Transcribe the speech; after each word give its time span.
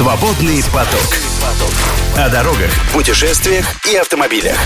Свободный 0.00 0.62
поток. 0.72 1.14
О 2.16 2.30
дорогах, 2.30 2.70
путешествиях 2.94 3.66
и 3.84 3.96
автомобилях. 3.96 4.56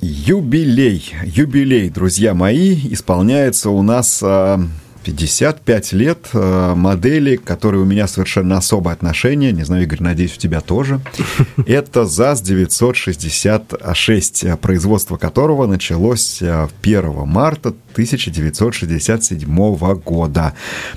Юбилей, 0.00 1.16
юбилей, 1.24 1.90
друзья 1.90 2.32
мои, 2.32 2.78
исполняется 2.92 3.70
у 3.70 3.82
нас 3.82 4.20
а, 4.22 4.60
55 5.08 5.92
лет 5.94 6.28
э, 6.34 6.74
модели, 6.74 7.36
которые 7.36 7.80
у 7.80 7.86
меня 7.86 8.06
совершенно 8.06 8.58
особое 8.58 8.92
отношение, 8.92 9.52
не 9.52 9.64
знаю, 9.64 9.84
Игорь, 9.84 10.02
надеюсь, 10.02 10.36
у 10.36 10.38
тебя 10.38 10.60
тоже. 10.60 11.00
Это 11.66 12.04
ЗАЗ-966, 12.04 14.58
производство 14.58 15.16
которого 15.16 15.66
началось 15.66 16.42
1 16.42 16.68
э, 16.82 17.24
марта 17.24 17.70
1967 17.92 19.94
года. 19.94 20.52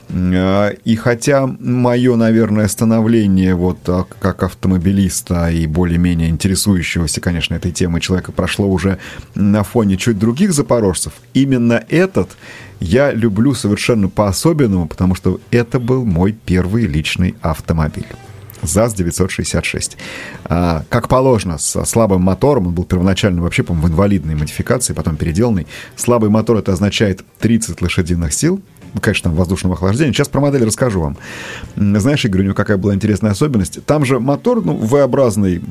Э, 0.09 0.73
и 0.83 0.97
хотя 0.97 1.47
мое, 1.47 2.17
наверное, 2.17 2.67
становление 2.67 3.55
вот 3.55 3.79
как 4.19 4.43
автомобилиста 4.43 5.49
и 5.49 5.67
более-менее 5.67 6.27
интересующегося, 6.27 7.21
конечно, 7.21 7.55
этой 7.55 7.71
темой 7.71 8.01
человека 8.01 8.33
прошло 8.33 8.67
уже 8.67 8.97
на 9.35 9.63
фоне 9.63 9.95
чуть 9.95 10.19
других 10.19 10.51
запорожцев, 10.51 11.13
именно 11.33 11.81
этот 11.87 12.31
я 12.81 13.11
люблю 13.11 13.53
совершенно 13.53 14.09
по-особенному, 14.09 14.87
потому 14.87 15.15
что 15.15 15.39
это 15.51 15.79
был 15.79 16.03
мой 16.03 16.33
первый 16.33 16.85
личный 16.85 17.35
автомобиль. 17.41 18.07
ЗАЗ-966. 18.63 19.97
А, 20.45 20.83
как 20.89 21.07
положено, 21.07 21.57
с 21.57 21.83
слабым 21.85 22.21
мотором, 22.21 22.67
он 22.67 22.73
был 22.73 22.83
первоначально 22.83 23.41
вообще, 23.41 23.63
по 23.63 23.73
в 23.73 23.87
инвалидной 23.87 24.35
модификации, 24.35 24.93
потом 24.93 25.15
переделанный. 25.15 25.67
Слабый 25.95 26.29
мотор 26.29 26.57
это 26.57 26.73
означает 26.73 27.23
30 27.39 27.81
лошадиных 27.81 28.33
сил, 28.33 28.61
конечно, 28.99 29.29
там 29.29 29.35
воздушного 29.35 29.75
охлаждения. 29.75 30.13
Сейчас 30.13 30.27
про 30.27 30.41
модель 30.41 30.65
расскажу 30.65 31.01
вам. 31.01 31.17
Знаешь, 31.75 32.25
Игорь, 32.25 32.41
у 32.41 32.43
него 32.45 32.55
какая 32.55 32.77
была 32.77 32.93
интересная 32.93 33.31
особенность? 33.31 33.83
Там 33.85 34.05
же 34.05 34.19
мотор, 34.19 34.63
ну, 34.63 34.75
V-образный, 34.75 35.61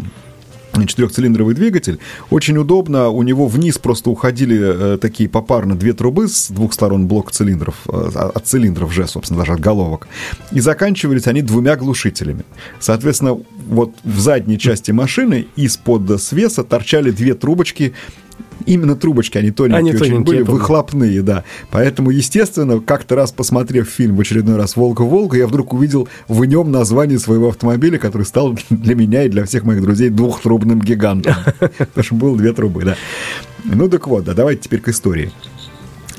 четырехцилиндровый 0.86 1.54
двигатель. 1.54 1.98
Очень 2.30 2.58
удобно. 2.58 3.08
У 3.08 3.22
него 3.22 3.46
вниз 3.46 3.78
просто 3.78 4.10
уходили 4.10 4.94
э, 4.94 4.98
такие 4.98 5.28
попарно 5.28 5.74
две 5.74 5.92
трубы 5.92 6.28
с 6.28 6.50
двух 6.50 6.72
сторон 6.72 7.06
блок 7.06 7.30
цилиндров, 7.32 7.76
э, 7.88 8.10
от 8.34 8.46
цилиндров 8.46 8.92
же, 8.92 9.06
собственно, 9.06 9.40
даже 9.40 9.52
от 9.52 9.60
головок. 9.60 10.08
И 10.52 10.60
заканчивались 10.60 11.26
они 11.26 11.42
двумя 11.42 11.76
глушителями. 11.76 12.44
Соответственно, 12.78 13.38
вот 13.68 13.94
в 14.04 14.18
задней 14.18 14.58
части 14.58 14.90
машины 14.90 15.46
из-под 15.56 16.20
свеса 16.22 16.64
торчали 16.64 17.10
две 17.10 17.34
трубочки 17.34 17.94
именно 18.66 18.96
трубочки, 18.96 19.38
они 19.38 19.50
тоненькие, 19.50 19.78
они 19.78 19.90
очень 19.90 19.98
тоненькие, 19.98 20.24
были, 20.24 20.42
выхлопные, 20.42 21.22
да. 21.22 21.44
Поэтому, 21.70 22.10
естественно, 22.10 22.80
как-то 22.80 23.16
раз 23.16 23.32
посмотрев 23.32 23.88
фильм 23.88 24.16
в 24.16 24.20
очередной 24.20 24.56
раз 24.56 24.76
«Волга-Волга», 24.76 25.38
я 25.38 25.46
вдруг 25.46 25.72
увидел 25.72 26.08
в 26.28 26.44
нем 26.44 26.70
название 26.70 27.18
своего 27.18 27.48
автомобиля, 27.48 27.98
который 27.98 28.24
стал 28.24 28.56
для 28.70 28.94
меня 28.94 29.24
и 29.24 29.28
для 29.28 29.44
всех 29.44 29.64
моих 29.64 29.82
друзей 29.82 30.10
двухтрубным 30.10 30.80
гигантом. 30.80 31.34
Потому 31.58 32.04
что 32.04 32.14
было 32.14 32.36
две 32.36 32.52
трубы, 32.52 32.84
да. 32.84 32.96
Ну 33.64 33.88
так 33.88 34.06
вот, 34.06 34.24
да, 34.24 34.34
давайте 34.34 34.62
теперь 34.62 34.80
к 34.80 34.88
истории. 34.88 35.32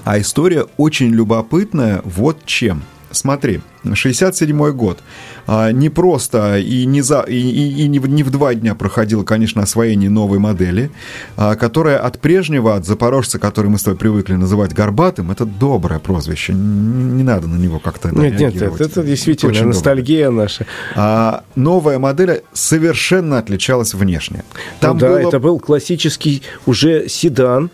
А 0.03 0.19
история 0.19 0.65
очень 0.77 1.09
любопытная 1.09 2.01
вот 2.03 2.45
чем– 2.45 2.83
смотри, 3.11 3.61
67 3.93 4.71
год. 4.71 4.99
А, 5.47 5.71
не 5.71 5.89
просто 5.89 6.59
и 6.59 6.85
не, 6.85 7.01
за, 7.01 7.21
и, 7.21 7.35
и, 7.35 7.83
и 7.83 7.87
не, 7.87 7.99
в, 7.99 8.07
не 8.07 8.23
в 8.23 8.29
два 8.29 8.53
дня 8.53 8.75
проходило, 8.75 9.23
конечно, 9.23 9.61
освоение 9.61 10.09
новой 10.09 10.39
модели, 10.39 10.91
а, 11.35 11.55
которая 11.55 11.97
от 11.97 12.19
прежнего, 12.19 12.75
от 12.75 12.85
запорожца, 12.85 13.39
который 13.39 13.67
мы 13.67 13.77
с 13.77 13.83
тобой 13.83 13.97
привыкли 13.97 14.35
называть 14.35 14.73
горбатым, 14.73 15.31
это 15.31 15.45
доброе 15.45 15.99
прозвище. 15.99 16.53
Не, 16.53 17.23
надо 17.23 17.47
на 17.47 17.55
него 17.57 17.79
как-то 17.79 18.09
Нет, 18.09 18.39
нет, 18.39 18.55
это, 18.55 18.83
это 18.83 19.03
действительно 19.03 19.51
Очень 19.51 19.67
ностальгия 19.67 20.27
доброе. 20.27 20.43
наша. 20.43 20.65
А, 20.95 21.43
новая 21.55 21.99
модель 21.99 22.43
совершенно 22.53 23.39
отличалась 23.39 23.93
внешне. 23.93 24.43
Там 24.79 24.97
ну, 24.97 25.01
да, 25.01 25.07
было... 25.09 25.17
это 25.17 25.39
был 25.39 25.59
классический 25.59 26.43
уже 26.65 27.09
седан, 27.09 27.71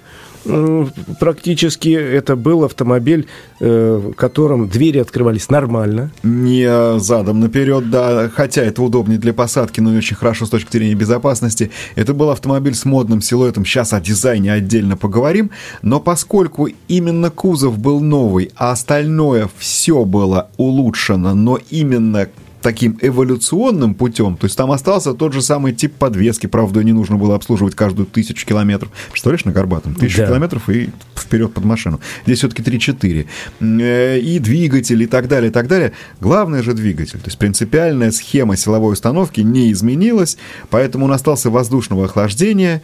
практически 1.20 1.90
это 1.90 2.36
был 2.36 2.64
автомобиль, 2.64 3.28
э, 3.60 4.02
в 4.12 4.14
котором 4.14 4.68
двери 4.68 5.00
открывались 5.00 5.50
нормально. 5.50 6.12
Не 6.24 7.00
задом 7.00 7.40
наперед, 7.40 7.90
да, 7.90 8.30
хотя 8.34 8.64
это 8.64 8.82
удобнее 8.82 9.20
для 9.20 9.34
посадки, 9.34 9.80
но 9.80 9.92
не 9.92 9.98
очень 9.98 10.16
хорошо 10.16 10.46
с 10.46 10.50
точки 10.50 10.72
зрения 10.72 10.96
безопасности. 10.96 11.72
Это 11.96 12.14
был 12.14 12.30
автомобиль 12.30 12.76
с 12.76 12.86
модным 12.86 13.22
силуэтом, 13.22 13.66
сейчас 13.66 13.94
о 13.94 14.00
дизайне 14.00 14.52
отдельно 14.52 14.98
поговорим, 14.98 15.52
но 15.82 16.00
поскольку 16.00 16.70
именно 16.88 17.30
кузов 17.30 17.78
был 17.78 18.00
новый, 18.00 18.52
а 18.56 18.72
остальное 18.72 19.50
все 19.58 20.06
было 20.06 20.50
улучшено, 20.58 21.34
но 21.34 21.60
именно 21.70 22.28
таким 22.62 22.98
эволюционным 23.02 23.94
путем, 23.94 24.38
то 24.38 24.46
есть 24.46 24.58
там 24.58 24.72
остался 24.72 25.14
тот 25.14 25.34
же 25.34 25.42
самый 25.42 25.74
тип 25.74 25.94
подвески, 25.94 26.48
правда, 26.48 26.84
не 26.84 26.94
нужно 26.94 27.18
было 27.18 27.36
обслуживать 27.36 27.76
каждую 27.76 28.06
тысячу 28.06 28.46
километров. 28.46 28.92
Представляешь, 29.12 29.46
на 29.46 29.52
Горбатом? 29.52 29.96
Тысячу 29.96 30.18
да. 30.18 30.28
километров 30.28 30.70
и 30.70 30.90
вперед 31.16 31.54
под 31.54 31.66
машину. 31.66 32.00
Здесь 32.26 32.40
все-таки 32.40 32.64
3-4. 32.64 33.28
Э, 33.60 34.20
и 34.20 34.40
двигатель, 34.40 35.02
и 35.02 35.08
так 35.08 35.28
далее, 35.28 35.50
и 35.50 35.54
так 35.54 35.68
далее. 35.68 35.94
Главное 36.20 36.64
же 36.64 36.74
двигатель. 36.74 37.20
То 37.20 37.26
есть 37.28 37.38
принципиальная 37.38 38.12
схема 38.12 38.56
силовой 38.58 38.94
установки 38.94 39.42
не 39.42 39.72
изменилась, 39.72 40.38
поэтому 40.70 41.06
он 41.06 41.12
остался 41.12 41.50
воздушного 41.50 42.06
охлаждения, 42.06 42.82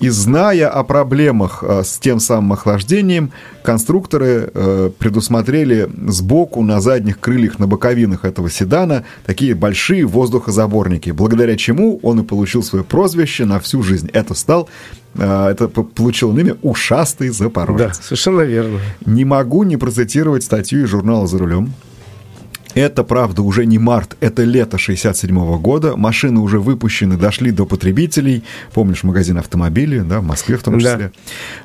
и 0.00 0.08
зная 0.08 0.68
о 0.68 0.84
проблемах 0.84 1.62
э, 1.62 1.82
с 1.84 1.98
тем 1.98 2.20
самым 2.20 2.54
охлаждением, 2.54 3.32
конструкторы 3.62 4.50
э, 4.52 4.90
предусмотрели 4.98 5.88
сбоку 6.08 6.62
на 6.62 6.80
задних 6.80 7.20
крыльях, 7.20 7.58
на 7.58 7.66
боковинах 7.66 8.24
этого 8.24 8.50
седана 8.50 9.04
такие 9.24 9.54
большие 9.54 10.04
воздухозаборники, 10.04 11.10
благодаря 11.10 11.56
чему 11.56 11.98
он 12.02 12.20
и 12.20 12.24
получил 12.24 12.62
свое 12.62 12.84
прозвище 12.84 13.44
на 13.44 13.60
всю 13.60 13.82
жизнь. 13.82 14.10
Это 14.12 14.34
стал 14.34 14.68
э, 15.14 15.48
это 15.50 15.68
получил 15.68 16.36
имя 16.36 16.56
«Ушастый 16.62 17.28
Запорожец». 17.30 17.98
Да, 17.98 18.02
совершенно 18.02 18.42
верно. 18.42 18.80
Не 19.06 19.24
могу 19.24 19.62
не 19.62 19.76
процитировать 19.76 20.42
статью 20.42 20.84
из 20.84 20.88
журнала 20.88 21.26
«За 21.26 21.38
рулем», 21.38 21.72
это, 22.74 23.04
правда, 23.04 23.42
уже 23.42 23.66
не 23.66 23.78
март, 23.78 24.16
это 24.20 24.44
лето 24.44 24.78
67 24.78 25.36
-го 25.36 25.58
года. 25.58 25.96
Машины 25.96 26.40
уже 26.40 26.58
выпущены, 26.58 27.16
дошли 27.16 27.50
до 27.50 27.66
потребителей. 27.66 28.42
Помнишь 28.72 29.04
магазин 29.04 29.38
автомобилей, 29.38 30.00
да, 30.00 30.20
в 30.20 30.24
Москве 30.24 30.56
в 30.56 30.62
том 30.62 30.78
числе. 30.78 31.12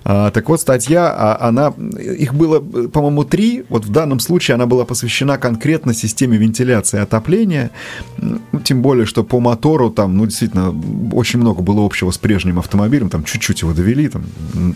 Да. 0.03 0.27
А, 0.27 0.31
так 0.31 0.47
вот, 0.49 0.61
статья, 0.61 1.09
а, 1.09 1.47
она, 1.47 1.73
их 1.99 2.33
было, 2.33 2.59
по-моему, 2.59 3.23
три. 3.23 3.63
Вот 3.69 3.85
в 3.85 3.91
данном 3.91 4.19
случае 4.19 4.55
она 4.55 4.65
была 4.65 4.85
посвящена 4.85 5.37
конкретно 5.37 5.93
системе 5.93 6.37
вентиляции 6.37 6.97
и 6.97 7.01
отопления. 7.01 7.71
Ну, 8.17 8.39
тем 8.63 8.81
более, 8.81 9.05
что 9.05 9.23
по 9.23 9.39
мотору 9.39 9.89
там, 9.89 10.15
ну, 10.15 10.25
действительно, 10.25 10.73
очень 11.11 11.39
много 11.39 11.61
было 11.61 11.85
общего 11.85 12.11
с 12.11 12.17
прежним 12.17 12.59
автомобилем. 12.59 13.09
Там 13.09 13.23
чуть-чуть 13.23 13.61
его 13.61 13.73
довели, 13.73 14.07
там, 14.09 14.25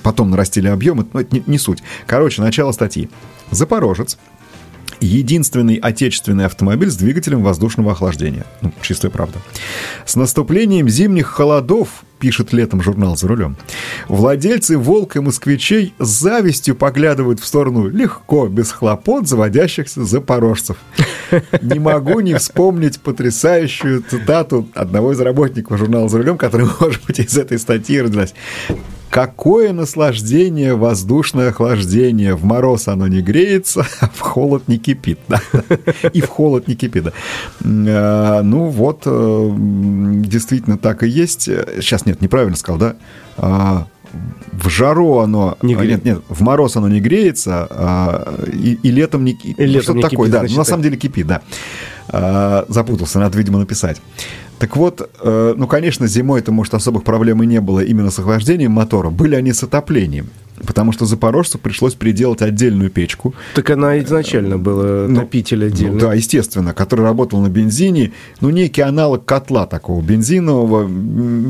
потом 0.01 0.31
нарастили 0.31 0.67
объемы. 0.67 1.05
Но 1.13 1.21
это 1.21 1.35
не, 1.35 1.44
не 1.45 1.57
суть. 1.59 1.83
Короче, 2.07 2.41
начало 2.41 2.71
статьи. 2.71 3.09
Запорожец 3.51 4.17
единственный 5.03 5.75
отечественный 5.75 6.45
автомобиль 6.45 6.89
с 6.89 6.95
двигателем 6.95 7.43
воздушного 7.43 7.91
охлаждения. 7.91 8.45
Ну, 8.61 8.71
чистая 8.81 9.11
правда. 9.11 9.39
С 10.05 10.15
наступлением 10.15 10.89
зимних 10.89 11.27
холодов, 11.27 12.03
пишет 12.19 12.53
летом 12.53 12.81
журнал 12.81 13.17
«За 13.17 13.27
рулем», 13.27 13.57
владельцы 14.07 14.77
«Волк» 14.77 15.17
и 15.17 15.19
«Москвичей» 15.19 15.93
с 15.99 16.07
завистью 16.07 16.73
поглядывают 16.73 17.41
в 17.41 17.45
сторону 17.45 17.89
легко, 17.89 18.47
без 18.47 18.71
хлопот 18.71 19.27
заводящихся 19.27 20.05
запорожцев. 20.05 20.77
Не 21.61 21.79
могу 21.79 22.21
не 22.21 22.35
вспомнить 22.35 23.01
потрясающую 23.01 24.01
цитату 24.09 24.69
одного 24.73 25.11
из 25.11 25.19
работников 25.19 25.77
журнала 25.77 26.07
«За 26.07 26.19
рулем», 26.19 26.37
который, 26.37 26.67
может 26.79 27.03
быть, 27.03 27.19
из 27.19 27.37
этой 27.37 27.59
статьи 27.59 27.99
родилась. 27.99 28.33
Какое 29.13 29.74
наслаждение 29.74 30.75
воздушное 30.75 31.50
охлаждение. 31.50 32.34
В 32.34 32.46
мороз 32.46 32.88
оно 32.88 33.07
не 33.07 33.22
греется, 33.22 33.85
а 34.00 34.09
в 34.12 34.19
холод 34.22 34.68
не 34.68 34.79
кипит. 34.79 35.19
Да? 35.28 35.40
И 36.13 36.22
в 36.22 36.29
холод 36.29 36.68
не 36.68 36.74
кипит. 36.75 37.04
Да. 37.04 37.12
А, 37.62 38.42
ну 38.42 38.69
вот, 38.69 39.04
э, 39.06 39.54
действительно 39.56 40.80
так 40.80 41.04
и 41.04 41.07
есть. 41.07 41.44
Сейчас 41.44 42.07
нет, 42.07 42.21
неправильно 42.21 42.56
сказал, 42.56 42.80
да? 42.80 42.95
А, 43.38 43.86
в 44.51 44.69
жару 44.69 45.19
оно... 45.19 45.59
Не 45.62 45.75
гре... 45.75 45.89
Нет, 45.89 46.06
нет, 46.06 46.21
в 46.27 46.42
мороз 46.42 46.75
оно 46.75 46.89
не 46.89 47.00
греется, 47.00 47.68
а, 47.69 48.39
и, 48.51 48.80
и 48.81 48.89
летом 48.89 49.25
не... 49.25 49.33
И 49.33 49.54
летом 49.63 49.83
что 49.83 49.94
не 49.94 50.01
такое, 50.01 50.27
кипит, 50.27 50.31
да. 50.31 50.39
Значит, 50.39 50.57
на 50.57 50.63
самом 50.63 50.81
деле 50.81 50.98
кипит, 50.98 51.27
да. 51.27 51.42
А, 52.09 52.66
запутался, 52.68 53.19
надо, 53.19 53.38
видимо, 53.38 53.59
написать. 53.59 54.01
Так 54.63 54.77
вот, 54.77 55.10
э, 55.19 55.56
ну, 55.57 55.68
конечно, 55.68 56.07
зимой 56.07 56.39
это, 56.39 56.54
может, 56.54 56.74
особых 56.74 57.04
проблем 57.04 57.44
и 57.44 57.45
не 57.45 57.60
было 57.60 57.81
именно 57.81 58.10
с 58.10 58.19
охлаждением 58.19 58.71
мотора. 58.71 59.10
Были 59.10 59.36
они 59.36 59.51
с 59.51 59.62
отоплением 59.62 60.30
потому 60.65 60.92
что 60.92 61.06
запорожцу 61.06 61.57
пришлось 61.57 61.95
переделать 61.95 62.42
отдельную 62.42 62.89
печку. 62.89 63.33
Так 63.56 63.69
она 63.69 64.00
изначально 64.00 64.57
была 64.57 65.07
ну, 65.07 65.21
топитель 65.21 65.65
отдельно. 65.65 65.94
Ну, 65.94 66.00
да, 66.00 66.13
естественно, 66.13 66.74
который 66.74 67.06
работал 67.06 67.42
на 67.42 67.50
бензине, 67.50 68.13
ну, 68.42 68.50
некий 68.50 68.81
аналог 68.81 69.25
котла 69.25 69.65
такого 69.65 70.01
бензинового. 70.01 70.89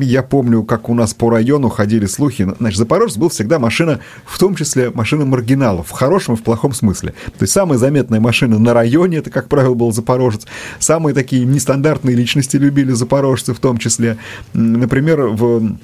Я 0.02 0.24
помню, 0.24 0.64
как 0.64 0.90
у 0.90 0.94
нас 0.94 1.14
по 1.14 1.30
району 1.30 1.70
ходили 1.70 2.06
слухи. 2.06 2.48
Значит, 2.60 2.80
Запорожец 2.80 3.18
был 3.18 3.30
всегда 3.30 3.60
машина, 3.60 4.00
в 4.26 4.38
том 4.40 4.56
числе 4.56 4.90
машина 4.92 5.26
маргиналов, 5.26 5.88
в 5.88 5.92
хорошем 5.92 6.36
и 6.36 6.38
в 6.38 6.44
плохом 6.44 6.74
смысле. 6.74 7.14
То 7.38 7.44
есть 7.44 7.54
самая 7.54 7.78
заметная 7.78 8.20
машина 8.20 8.60
на 8.60 8.74
районе, 8.74 9.18
это, 9.18 9.30
как 9.30 9.48
правило, 9.50 9.74
был 9.74 9.92
Запорожец. 9.92 10.46
Самые 10.80 11.14
такие 11.14 11.46
нестандартные 11.46 12.16
личности 12.16 12.58
любили 12.58 12.92
запорожцы 13.04 13.54
в 13.54 13.60
том 13.60 13.78
числе. 13.78 14.18
Например, 14.54 15.28
в 15.28 15.78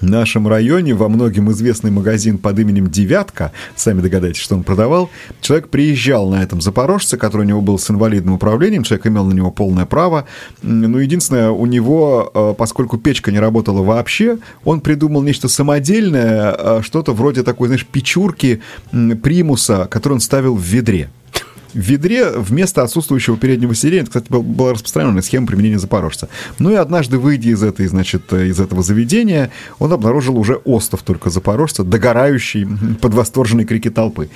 нашем 0.00 0.46
районе 0.48 0.94
во 0.94 1.08
многим 1.08 1.50
известный 1.50 1.90
магазин 1.90 2.38
под 2.38 2.58
именем 2.58 2.90
«Девятка», 2.90 3.52
сами 3.74 4.00
догадайтесь, 4.00 4.40
что 4.40 4.54
он 4.54 4.62
продавал, 4.62 5.10
человек 5.40 5.68
приезжал 5.68 6.28
на 6.30 6.42
этом 6.42 6.60
«Запорожце», 6.60 7.16
который 7.16 7.42
у 7.42 7.48
него 7.48 7.60
был 7.60 7.78
с 7.78 7.90
инвалидным 7.90 8.34
управлением, 8.34 8.82
человек 8.82 9.06
имел 9.06 9.24
на 9.24 9.32
него 9.32 9.50
полное 9.50 9.86
право, 9.86 10.26
но 10.62 11.00
единственное, 11.00 11.50
у 11.50 11.66
него, 11.66 12.30
э, 12.34 12.54
поскольку 12.56 12.98
печка 12.98 13.32
не 13.32 13.40
работала 13.40 13.82
вообще, 13.82 14.38
он 14.64 14.80
придумал 14.80 15.22
нечто 15.22 15.48
самодельное, 15.48 16.54
э, 16.56 16.80
что-то 16.82 17.12
вроде 17.12 17.42
такой, 17.42 17.68
знаешь, 17.68 17.86
печурки 17.86 18.60
примуса, 18.90 19.88
который 19.90 20.14
он 20.14 20.20
ставил 20.20 20.54
в 20.54 20.62
ведре 20.62 21.08
в 21.74 21.78
ведре 21.78 22.30
вместо 22.30 22.82
отсутствующего 22.82 23.36
переднего 23.36 23.74
сиденья, 23.74 24.02
это, 24.02 24.20
кстати, 24.20 24.26
была 24.30 24.72
распространенная 24.72 25.22
схема 25.22 25.46
применения 25.46 25.78
запорожца. 25.78 26.28
Ну 26.58 26.70
и 26.70 26.74
однажды, 26.74 27.18
выйдя 27.18 27.50
из, 27.50 27.62
этой, 27.62 27.86
значит, 27.86 28.32
из 28.32 28.60
этого 28.60 28.82
заведения, 28.82 29.50
он 29.78 29.92
обнаружил 29.92 30.38
уже 30.38 30.54
остов 30.54 31.02
только 31.02 31.30
запорожца, 31.30 31.84
догорающий 31.84 32.66
под 33.00 33.14
восторженные 33.14 33.66
крики 33.66 33.90
толпы. 33.90 34.30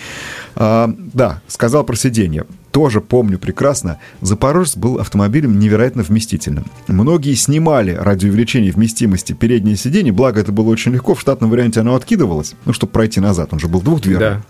А, 0.56 0.92
да, 0.96 1.40
сказал 1.46 1.84
про 1.84 1.96
сиденье 1.96 2.44
тоже 2.70 3.00
помню 3.00 3.38
прекрасно, 3.38 3.98
Запорожец 4.20 4.76
был 4.76 4.98
автомобилем 4.98 5.58
невероятно 5.58 6.02
вместительным. 6.02 6.66
Многие 6.86 7.34
снимали 7.34 7.92
ради 7.92 8.26
увеличения 8.26 8.70
вместимости 8.70 9.32
переднее 9.32 9.76
сиденье, 9.76 10.12
благо 10.12 10.40
это 10.40 10.52
было 10.52 10.68
очень 10.68 10.92
легко, 10.92 11.14
в 11.14 11.20
штатном 11.20 11.50
варианте 11.50 11.80
оно 11.80 11.94
откидывалось, 11.96 12.54
ну, 12.66 12.72
чтобы 12.72 12.92
пройти 12.92 13.20
назад, 13.20 13.48
он 13.52 13.58
же 13.58 13.68
был 13.68 13.80
двухдверный. 13.80 14.18
Да. 14.18 14.42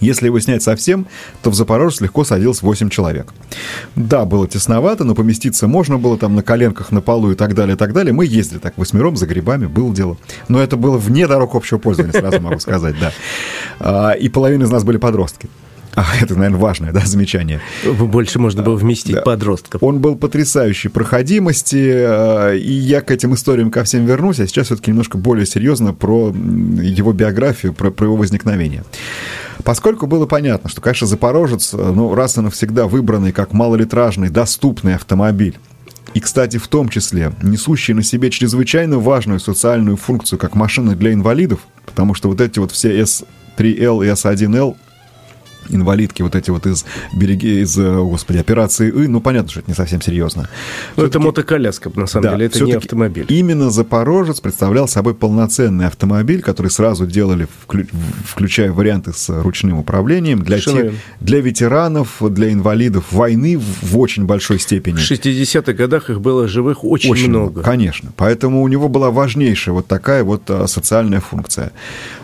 Если 0.00 0.26
его 0.26 0.40
снять 0.40 0.62
совсем, 0.62 1.06
то 1.42 1.50
в 1.50 1.54
Запорожец 1.54 2.00
легко 2.00 2.24
садилось 2.24 2.62
8 2.62 2.88
человек. 2.88 3.32
Да, 3.94 4.24
было 4.24 4.48
тесновато, 4.48 5.04
но 5.04 5.14
поместиться 5.14 5.68
можно 5.68 5.98
было 5.98 6.18
там 6.18 6.34
на 6.34 6.42
коленках, 6.42 6.92
на 6.92 7.00
полу 7.00 7.32
и 7.32 7.34
так 7.34 7.54
далее, 7.54 7.74
и 7.74 7.78
так 7.78 7.92
далее. 7.92 8.12
Мы 8.12 8.26
ездили 8.26 8.58
так 8.58 8.76
восьмером 8.76 9.16
за 9.16 9.26
грибами, 9.26 9.66
было 9.66 9.94
дело. 9.94 10.16
Но 10.48 10.60
это 10.60 10.76
было 10.76 10.98
вне 10.98 11.26
дорог 11.26 11.54
общего 11.54 11.78
пользования, 11.78 12.12
сразу 12.12 12.40
могу 12.40 12.58
сказать, 12.58 12.96
да. 13.00 13.12
А, 13.80 14.12
и 14.12 14.28
половина 14.28 14.64
из 14.64 14.70
нас 14.70 14.84
были 14.84 14.96
подростки. 14.96 15.48
А, 15.96 16.04
это, 16.20 16.34
наверное, 16.34 16.58
важное 16.58 16.92
да, 16.92 17.02
замечание. 17.04 17.60
Больше 17.84 18.38
можно 18.38 18.62
было 18.62 18.74
вместить 18.74 19.14
да. 19.14 19.22
подростков. 19.22 19.82
Он 19.82 20.00
был 20.00 20.16
потрясающей 20.16 20.90
проходимости, 20.90 21.88
а, 21.88 22.52
и 22.52 22.72
я 22.72 23.00
к 23.00 23.10
этим 23.10 23.34
историям 23.34 23.70
ко 23.70 23.84
всем 23.84 24.04
вернусь, 24.04 24.40
а 24.40 24.46
сейчас 24.46 24.66
все-таки 24.66 24.90
немножко 24.90 25.18
более 25.18 25.46
серьезно 25.46 25.92
про 25.92 26.30
его 26.30 27.12
биографию, 27.12 27.72
про, 27.72 27.90
про 27.90 28.06
его 28.06 28.16
возникновение. 28.16 28.84
Поскольку 29.64 30.06
было 30.06 30.26
понятно, 30.26 30.68
что, 30.68 30.80
конечно, 30.80 31.06
Запорожец, 31.06 31.72
ну, 31.72 32.14
раз 32.14 32.36
и 32.36 32.40
навсегда 32.42 32.86
выбранный 32.86 33.32
как 33.32 33.52
малолитражный, 33.52 34.28
доступный 34.28 34.94
автомобиль, 34.94 35.58
и, 36.12 36.20
кстати, 36.20 36.58
в 36.58 36.68
том 36.68 36.88
числе 36.88 37.32
несущий 37.42 37.94
на 37.94 38.02
себе 38.02 38.30
чрезвычайно 38.30 38.98
важную 38.98 39.40
социальную 39.40 39.96
функцию 39.96 40.38
как 40.38 40.54
машина 40.54 40.94
для 40.94 41.12
инвалидов, 41.12 41.60
потому 41.86 42.14
что 42.14 42.28
вот 42.28 42.40
эти 42.40 42.58
вот 42.58 42.70
все 42.70 43.00
S3L 43.00 44.04
и 44.04 44.08
S1L 44.10 44.76
инвалидки 45.68 46.22
вот 46.22 46.34
эти 46.34 46.50
вот 46.50 46.66
из 46.66 46.84
береги, 47.14 47.60
из, 47.62 47.78
э, 47.78 47.96
господи, 48.00 48.38
операции 48.38 48.90
И, 48.90 49.08
ну, 49.08 49.20
понятно, 49.20 49.50
что 49.50 49.60
это 49.60 49.70
не 49.70 49.74
совсем 49.74 50.00
серьезно. 50.00 50.48
Ну, 50.96 51.04
это 51.04 51.20
мотоколяска, 51.20 51.90
на 51.94 52.06
самом 52.06 52.24
да, 52.24 52.30
деле, 52.32 52.46
это 52.46 52.64
не 52.64 52.72
автомобиль. 52.72 53.26
Именно 53.28 53.70
Запорожец 53.70 54.40
представлял 54.40 54.88
собой 54.88 55.14
полноценный 55.14 55.86
автомобиль, 55.86 56.42
который 56.42 56.70
сразу 56.70 57.06
делали, 57.06 57.46
включая 58.24 58.72
варианты 58.72 59.12
с 59.12 59.28
ручным 59.42 59.78
управлением, 59.78 60.42
для, 60.42 60.58
тех, 60.60 60.94
для 61.20 61.40
ветеранов, 61.40 62.16
для 62.20 62.52
инвалидов 62.52 63.12
войны 63.12 63.58
в 63.58 63.98
очень 63.98 64.24
большой 64.24 64.58
степени. 64.58 64.96
В 64.96 65.10
60-х 65.10 65.72
годах 65.72 66.10
их 66.10 66.20
было 66.20 66.48
живых 66.48 66.84
очень, 66.84 67.10
очень 67.10 67.28
много. 67.28 67.62
Конечно. 67.62 68.12
Поэтому 68.16 68.62
у 68.62 68.68
него 68.68 68.88
была 68.88 69.10
важнейшая 69.10 69.74
вот 69.74 69.86
такая 69.86 70.24
вот 70.24 70.42
а, 70.48 70.66
социальная 70.66 71.20
функция. 71.20 71.72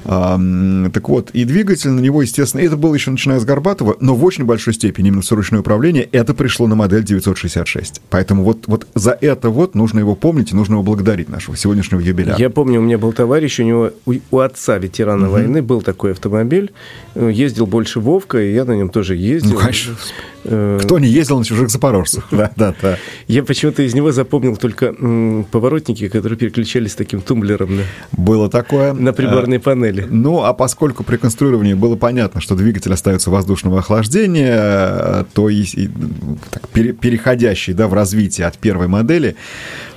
Так 0.04 1.08
вот, 1.08 1.30
и 1.32 1.44
двигатель 1.44 1.90
на 1.90 2.00
него, 2.00 2.22
естественно, 2.22 2.62
это 2.62 2.76
было 2.76 2.94
еще 2.94 3.10
начиная 3.10 3.38
с 3.38 3.44
Горбатова, 3.44 3.96
но 4.00 4.14
в 4.14 4.24
очень 4.24 4.44
большой 4.44 4.74
степени 4.74 5.08
именно 5.08 5.22
все 5.22 5.36
ручное 5.36 5.60
управление, 5.60 6.08
это 6.12 6.34
пришло 6.34 6.66
на 6.66 6.74
модель 6.74 7.04
966. 7.04 8.00
Поэтому 8.10 8.44
вот, 8.44 8.64
вот 8.66 8.86
за 8.94 9.16
это 9.20 9.50
вот 9.50 9.74
нужно 9.74 9.98
его 9.98 10.14
помнить 10.14 10.52
и 10.52 10.56
нужно 10.56 10.74
его 10.74 10.82
благодарить 10.82 11.28
нашего 11.28 11.56
сегодняшнего 11.56 12.00
юбиляра. 12.00 12.38
Я 12.38 12.50
помню, 12.50 12.80
у 12.80 12.82
меня 12.82 12.98
был 12.98 13.12
товарищ, 13.12 13.60
у 13.60 13.64
него, 13.64 13.90
у, 14.06 14.14
у 14.30 14.38
отца 14.38 14.78
ветерана 14.78 15.26
угу. 15.26 15.34
войны 15.34 15.62
был 15.62 15.82
такой 15.82 16.12
автомобиль, 16.12 16.72
э, 17.14 17.30
ездил 17.32 17.66
больше 17.66 18.00
Вовка, 18.00 18.40
и 18.40 18.52
я 18.52 18.64
на 18.64 18.72
нем 18.72 18.88
тоже 18.88 19.16
ездил. 19.16 19.52
Ну, 19.52 19.58
конечно. 19.58 19.96
Э, 20.44 20.78
Кто 20.82 20.98
не 20.98 21.08
ездил 21.08 21.38
на 21.38 21.44
чужих 21.44 21.70
запорожцах? 21.70 22.28
Да, 22.40 22.50
да, 22.56 22.74
да. 22.80 22.98
Я 23.26 23.42
почему-то 23.42 23.82
из 23.82 23.92
него 23.94 24.12
запомнил 24.12 24.56
только 24.56 24.94
поворотники, 25.50 26.08
которые 26.08 26.38
переключались 26.38 26.94
таким 26.94 27.20
тумблером. 27.20 27.80
Было 28.12 28.48
такое. 28.48 28.94
На 28.94 29.12
приборной 29.12 29.58
э, 29.58 29.60
панели. 29.90 30.06
Ну, 30.10 30.42
а 30.44 30.52
поскольку 30.52 31.04
при 31.04 31.16
конструировании 31.16 31.74
было 31.74 31.96
понятно, 31.96 32.40
что 32.40 32.54
двигатель 32.54 32.92
остается 32.92 33.30
воздушного 33.30 33.78
охлаждения, 33.78 35.24
то 35.34 35.48
и, 35.48 35.62
и 35.62 35.90
так, 36.50 36.68
переходящий 36.68 37.72
да, 37.72 37.88
в 37.88 37.94
развитие 37.94 38.46
от 38.46 38.58
первой 38.58 38.88
модели, 38.88 39.36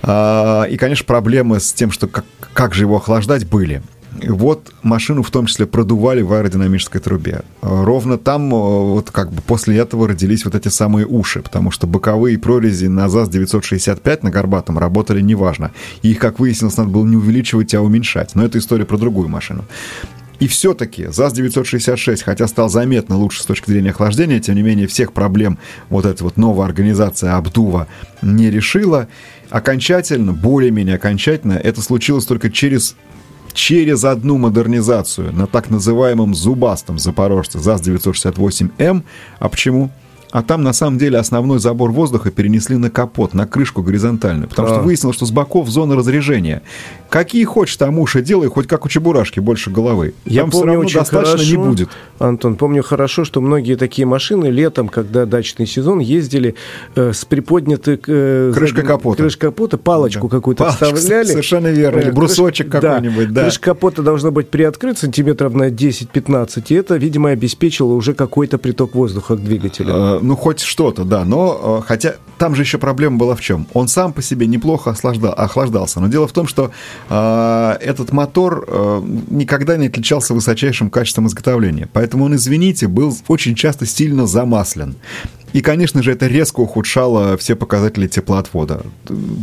и, 0.04 0.78
конечно, 0.80 1.06
проблемы 1.06 1.60
с 1.60 1.74
тем, 1.74 1.92
что 1.92 2.08
как, 2.08 2.26
как 2.54 2.74
же 2.74 2.84
его 2.84 2.98
охлаждать, 2.98 3.48
были. 3.48 3.82
Вот 4.28 4.74
машину 4.84 5.24
в 5.24 5.32
том 5.32 5.46
числе 5.46 5.66
продували 5.66 6.22
в 6.22 6.34
аэродинамической 6.34 7.02
трубе. 7.02 7.42
Ровно 7.62 8.18
там 8.18 8.54
э, 8.54 8.58
вот 8.58 9.12
как 9.12 9.32
бы 9.32 9.42
после 9.42 9.78
этого 9.78 10.08
родились 10.08 10.46
вот 10.46 10.56
эти 10.56 10.68
самые 10.68 11.06
уши, 11.06 11.42
потому 11.42 11.72
что 11.72 11.88
боковые 11.88 12.38
прорези 12.38 12.88
на 12.88 13.10
ЗАЗ-965 13.10 14.20
на 14.22 14.32
Горбатом 14.32 14.78
работали 14.78 15.22
неважно. 15.22 15.72
И 16.02 16.12
их, 16.12 16.20
как 16.20 16.40
выяснилось, 16.40 16.78
надо 16.78 16.90
было 16.90 17.06
не 17.06 17.16
увеличивать, 17.16 17.74
а 17.74 17.82
уменьшать. 17.82 18.36
Но 18.36 18.46
это 18.46 18.58
история 18.58 18.86
про 18.86 18.98
другую 18.98 19.30
машину. 19.30 19.66
И 20.40 20.48
все-таки 20.48 21.06
ЗАЗ-966, 21.06 22.24
хотя 22.24 22.48
стал 22.48 22.70
заметно 22.70 23.16
лучше 23.18 23.42
с 23.44 23.46
точки 23.46 23.70
зрения 23.70 23.92
охлаждения, 23.92 24.40
тем 24.40 24.56
не 24.56 24.62
менее 24.62 24.88
всех 24.88 25.14
проблем 25.14 25.58
вот 25.90 26.06
эта 26.06 26.24
вот 26.24 26.38
новая 26.38 26.66
организация 26.66 27.38
обдува 27.38 27.88
не 28.22 28.50
решила. 28.50 29.08
Окончательно, 29.50 30.34
более-менее 30.34 30.96
окончательно, 30.96 31.54
это 31.54 31.82
случилось 31.82 32.26
только 32.26 32.50
через 32.50 32.96
через 33.54 34.04
одну 34.04 34.38
модернизацию 34.38 35.32
на 35.34 35.48
так 35.48 35.70
называемом 35.70 36.34
зубастом 36.34 37.00
запорожце 37.00 37.60
ЗАЗ-968М. 37.60 39.04
А 39.40 39.50
почему? 39.50 39.92
а 40.34 40.42
там 40.42 40.64
на 40.64 40.74
самом 40.74 40.98
деле 40.98 41.20
основной 41.20 41.60
забор 41.60 41.92
воздуха 41.92 42.32
перенесли 42.32 42.76
на 42.78 42.90
капот, 42.90 43.36
на 43.36 43.46
крышку 43.46 43.84
горизонтальную, 43.84 44.50
потому 44.50 44.68
а. 44.68 44.72
что 44.72 44.82
выяснилось, 44.82 45.16
что 45.16 45.28
с 45.28 45.32
боков 45.32 45.70
зона 45.70 45.96
разрежения. 45.96 46.64
Какие 47.14 47.44
хочешь 47.44 47.78
там 47.78 48.00
уши 48.00 48.24
делай, 48.24 48.48
хоть 48.48 48.66
как 48.66 48.86
у 48.86 48.90
чебурашки, 48.90 49.40
больше 49.40 49.70
головы. 49.70 50.16
Я 50.26 50.42
там 50.42 50.50
помню 50.50 50.80
очень 50.80 50.98
достаточно 50.98 51.38
хорошо, 51.38 51.52
не 51.52 51.58
будет. 51.58 51.90
Антон, 52.18 52.56
помню 52.56 52.82
хорошо, 52.82 53.24
что 53.24 53.40
многие 53.40 53.76
такие 53.76 54.08
машины 54.08 54.48
летом, 54.48 54.90
когда 54.90 55.28
дачный 55.28 55.68
сезон, 55.68 56.00
ездили 56.00 56.56
э, 56.96 57.14
с 57.14 57.24
приподнятой 57.24 58.00
э, 58.08 58.52
крышкой 58.56 58.84
капота. 58.84 59.18
Крышка 59.18 59.48
капота, 59.48 59.78
палочку 59.78 60.28
да. 60.28 60.38
какую-то 60.38 60.64
Палочку, 60.64 60.86
вставляли. 60.96 61.28
Совершенно 61.28 61.68
верно. 61.68 62.00
Или 62.00 62.10
э, 62.10 62.14
брусочек 62.14 62.72
Крыш... 62.72 62.82
какой-нибудь, 62.82 63.28
да. 63.28 63.34
да. 63.34 63.42
Крышка 63.44 63.64
капота 63.66 64.02
должна 64.02 64.32
быть 64.32 64.50
приоткрыт 64.50 64.98
сантиметров 64.98 65.54
на 65.54 65.70
10-15, 65.70 66.64
и 66.70 66.74
это, 66.74 66.96
видимо, 66.96 67.30
обеспечило 67.30 67.94
уже 67.94 68.16
какой-то 68.16 68.58
приток 68.58 68.96
воздуха 68.96 69.36
к 69.36 69.44
двигателю. 69.44 69.94
Э, 69.94 70.20
ну, 70.20 70.36
хоть 70.36 70.62
что-то 70.62 71.04
что 71.04 71.04
да, 71.04 71.26
но 71.26 71.80
э, 71.84 71.88
хотя 71.88 72.16
там 72.38 72.56
же 72.56 72.64
еще 72.64 72.78
проблема 72.78 73.18
была 73.18 73.36
в 73.36 73.42
чем? 73.42 73.68
Он 73.74 73.88
сам 73.88 74.14
по 74.14 74.22
себе 74.22 74.48
неплохо 74.48 74.90
охлаждал, 74.90 75.34
охлаждался, 75.34 76.00
но 76.00 76.08
дело 76.08 76.28
в 76.28 76.32
том, 76.32 76.48
что 76.48 76.72
этот 77.10 78.12
мотор 78.12 78.66
э, 78.68 79.02
никогда 79.30 79.78
не 79.78 79.88
отличался 79.88 80.34
высочайшим 80.34 80.90
качеством 80.90 81.28
изготовления, 81.28 81.90
поэтому 81.92 82.26
он, 82.26 82.36
извините, 82.36 82.88
был 82.88 83.16
очень 83.28 83.56
часто 83.56 83.86
сильно 83.86 84.28
замаслен. 84.28 84.96
И, 85.54 85.62
конечно 85.62 86.02
же, 86.02 86.12
это 86.12 86.26
резко 86.26 86.60
ухудшало 86.60 87.38
все 87.38 87.56
показатели 87.56 88.08
теплоотвода. 88.08 88.82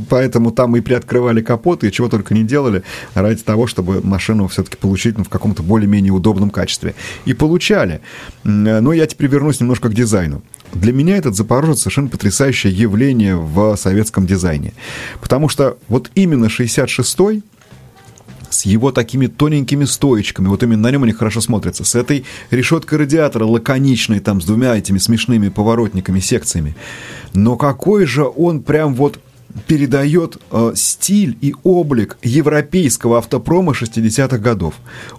Поэтому 0.09 0.51
там 0.51 0.77
и 0.77 0.81
приоткрывали 0.81 1.41
капот, 1.41 1.85
и 1.85 1.93
чего 1.93 2.09
только 2.09 2.35
не 2.35 2.43
делали 2.43 2.83
ради 3.15 3.43
того, 3.43 3.69
чтобы 3.69 4.01
машину 4.03 4.49
все-таки 4.49 4.77
получить 4.77 5.17
ну, 5.17 5.25
в 5.25 5.29
каком-то 5.29 5.63
более-менее 5.63 6.13
удобном 6.13 6.51
качестве. 6.51 6.95
И 7.27 7.33
получали. 7.33 8.01
Но 8.43 8.93
я 8.93 9.07
теперь 9.07 9.29
вернусь 9.29 9.61
немножко 9.61 9.89
к 9.89 9.95
дизайну. 9.95 10.43
для 10.73 10.93
меня 10.93 11.17
этот 11.17 11.37
Запорожец 11.37 11.81
совершенно 11.81 12.09
потрясающее 12.09 12.73
явление 12.73 13.37
в 13.37 13.77
советском 13.77 14.27
дизайне. 14.27 14.73
Потому 15.21 15.49
что 15.49 15.79
вот 15.89 16.11
именно 16.17 16.47
66-й 16.47 17.43
с 18.51 18.67
его 18.67 18.93
такими 18.93 19.27
тоненькими 19.27 19.85
стоечками, 19.85 20.49
вот 20.49 20.63
именно 20.63 20.83
на 20.83 20.91
нем 20.91 21.05
они 21.05 21.13
хорошо 21.13 21.41
смотрятся, 21.41 21.85
с 21.85 21.95
этой 21.95 22.25
решеткой 22.51 22.99
радиатора 22.99 23.45
лаконичной, 23.45 24.21
там, 24.21 24.41
с 24.41 24.45
двумя 24.45 24.77
этими 24.77 24.99
смешными 24.99 25.49
поворотниками, 25.49 26.21
секциями. 26.21 26.75
Но 27.33 27.57
какой 27.57 28.07
же 28.07 28.25
он 28.25 28.63
прям 28.63 28.95
вот 28.95 29.19
передает 29.67 30.39
э, 30.51 30.73
стиль 30.75 31.37
и 31.41 31.55
облик 31.63 32.19
европейского 32.23 33.19
автопрома 33.19 33.73
60-х 33.73 34.39
годов. 34.39 34.75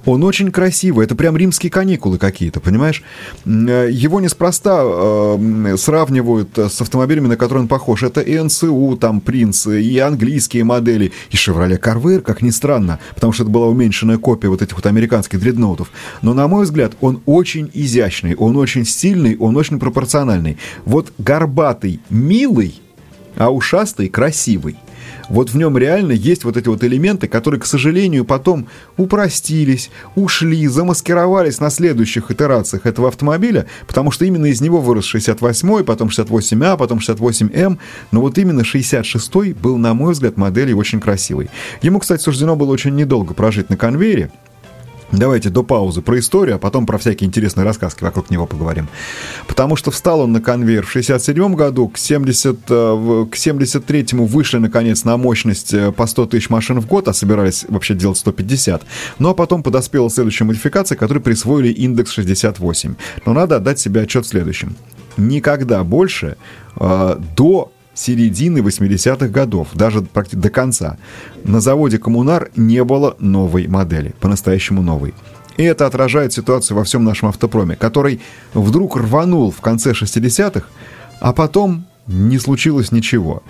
Он 0.06 0.24
очень 0.24 0.52
красивый, 0.52 1.06
это 1.06 1.16
прям 1.16 1.38
римские 1.38 1.72
каникулы 1.72 2.18
какие-то, 2.18 2.60
понимаешь? 2.60 3.04
Э, 3.46 3.88
его 3.92 4.20
неспроста 4.22 4.82
э, 4.84 5.76
сравнивают 5.78 6.58
с 6.58 6.82
автомобилями, 6.82 7.28
на 7.28 7.38
которые 7.38 7.64
он 7.64 7.68
похож. 7.68 8.04
Это 8.04 8.22
и 8.22 8.38
НСУ, 8.40 8.98
там, 9.00 9.22
Принц, 9.22 9.68
и 9.68 9.98
английские 10.00 10.64
модели, 10.64 11.12
и 11.30 11.36
Chevrolet 11.36 11.80
Carver, 11.80 12.22
как 12.22 12.42
ни 12.42 12.50
странно, 12.50 13.00
потому 13.16 13.34
что 13.34 13.44
это 13.44 13.52
была 13.52 13.68
уменьшенная 13.68 14.18
копия 14.18 14.50
вот 14.50 14.62
этих 14.62 14.76
вот 14.76 14.86
американских 14.86 15.40
дредноутов. 15.40 15.92
Но, 16.22 16.34
на 16.34 16.48
мой 16.48 16.66
взгляд, 16.66 16.94
он 17.02 17.22
очень 17.26 17.70
изящный, 17.74 18.36
он 18.36 18.58
очень 18.58 18.86
стильный, 18.86 19.38
он 19.38 19.58
очень 19.58 19.80
пропорциональный. 19.80 20.58
Вот 20.86 21.14
горбатый, 21.18 22.00
милый, 22.10 22.82
а 23.36 23.52
ушастый 23.52 24.10
красивый. 24.10 24.78
Вот 25.30 25.50
в 25.50 25.58
нем 25.58 25.78
реально 25.78 26.12
есть 26.12 26.44
вот 26.44 26.58
эти 26.58 26.68
вот 26.68 26.84
элементы, 26.84 27.28
которые, 27.28 27.60
к 27.62 27.66
сожалению, 27.66 28.26
потом 28.26 28.68
упростились, 28.98 29.90
ушли, 30.16 30.68
замаскировались 30.68 31.60
на 31.60 31.70
следующих 31.70 32.32
итерациях 32.32 32.86
этого 32.86 33.08
автомобиля, 33.08 33.66
потому 33.88 34.12
что 34.12 34.26
именно 34.26 34.48
из 34.48 34.60
него 34.60 34.82
вырос 34.82 35.14
68-й, 35.14 35.86
потом 35.86 36.10
68А, 36.10 36.78
потом 36.78 37.00
68М, 37.00 37.78
но 38.12 38.22
вот 38.22 38.38
именно 38.38 38.62
66-й 38.62 39.54
был, 39.54 39.78
на 39.78 39.94
мой 39.94 40.14
взгляд, 40.14 40.36
моделью 40.36 40.78
очень 40.78 41.00
красивой. 41.00 41.50
Ему, 41.82 42.00
кстати, 42.00 42.22
суждено 42.22 42.58
было 42.58 42.72
очень 42.72 42.96
недолго 42.96 43.34
прожить 43.34 43.70
на 43.70 43.78
конвейере, 43.78 44.32
Давайте 45.12 45.50
до 45.50 45.64
паузы 45.64 46.02
про 46.02 46.20
историю, 46.20 46.56
а 46.56 46.60
потом 46.60 46.86
про 46.86 46.98
всякие 46.98 47.28
интересные 47.28 47.66
рассказки 47.66 48.04
вокруг 48.04 48.30
него 48.30 48.46
поговорим. 48.46 48.88
Потому 49.48 49.76
что 49.76 49.92
встал 49.92 50.22
он 50.22 50.32
на 50.32 50.42
конвейер 50.42 50.86
в 50.86 50.92
67 50.92 51.54
году, 51.56 51.90
к, 51.90 51.98
70, 51.98 52.58
э, 52.70 53.26
к 53.30 53.36
73-му 53.36 54.26
вышли, 54.26 54.58
наконец, 54.58 55.04
на 55.04 55.18
мощность 55.18 55.74
э, 55.74 55.92
по 55.92 56.08
100 56.08 56.28
тысяч 56.28 56.50
машин 56.50 56.80
в 56.80 56.88
год, 56.88 57.08
а 57.10 57.14
собирались 57.14 57.66
вообще 57.68 57.94
делать 57.94 58.18
150. 58.18 58.84
Ну 59.20 59.30
а 59.30 59.34
потом 59.34 59.64
подоспела 59.64 60.10
следующая 60.10 60.46
модификация, 60.46 60.96
которой 60.98 61.20
присвоили 61.20 61.70
индекс 61.70 62.12
68. 62.12 62.96
Но 63.26 63.34
надо 63.34 63.58
отдать 63.58 63.80
себе 63.80 64.02
отчет 64.02 64.26
в 64.26 64.30
следующем. 64.30 64.76
Никогда 65.18 65.84
больше 65.84 66.38
э, 66.80 67.18
до 67.36 67.72
середины 67.94 68.60
80-х 68.60 69.28
годов, 69.28 69.70
даже 69.74 70.02
практически 70.02 70.42
до 70.42 70.50
конца, 70.50 70.98
на 71.44 71.60
заводе 71.60 71.98
«Коммунар» 71.98 72.52
не 72.56 72.84
было 72.84 73.16
новой 73.20 73.68
модели, 73.68 74.14
по-настоящему 74.20 74.82
новой. 74.82 75.14
И 75.58 75.64
это 75.64 75.86
отражает 75.86 76.34
ситуацию 76.34 76.78
во 76.78 76.84
всем 76.84 77.04
нашем 77.04 77.30
автопроме, 77.30 77.76
который 77.76 78.22
вдруг 78.54 78.96
рванул 78.96 79.52
в 79.52 79.62
конце 79.62 79.92
60-х, 79.92 80.66
а 81.20 81.34
потом 81.34 81.86
не 82.08 82.40
случилось 82.40 82.92
ничего. 82.92 83.44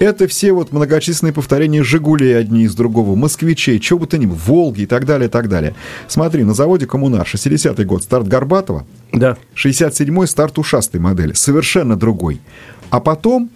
Это 0.00 0.26
все 0.26 0.52
вот 0.52 0.72
многочисленные 0.72 1.32
повторения 1.32 1.84
«Жигулей» 1.84 2.36
одни 2.36 2.64
из 2.64 2.74
другого, 2.74 3.14
«Москвичей», 3.14 3.78
чего 3.78 4.00
бы 4.00 4.06
то 4.08 4.18
ни 4.18 4.26
было, 4.26 4.36
«Волги» 4.44 4.82
и 4.82 4.86
так 4.86 5.06
далее, 5.06 5.28
и 5.28 5.30
так 5.30 5.48
далее. 5.48 5.74
Смотри, 6.08 6.42
на 6.42 6.52
заводе 6.52 6.86
«Коммунар» 6.86 7.26
60-й 7.32 7.84
год 7.84 8.02
старт 8.02 8.26
Горбатова, 8.26 8.84
да. 9.12 9.36
67-й 9.54 10.26
старт 10.26 10.58
ушастой 10.58 11.00
модели, 11.00 11.32
совершенно 11.34 11.96
другой. 11.96 12.40
А 12.90 12.98
потом 12.98 13.50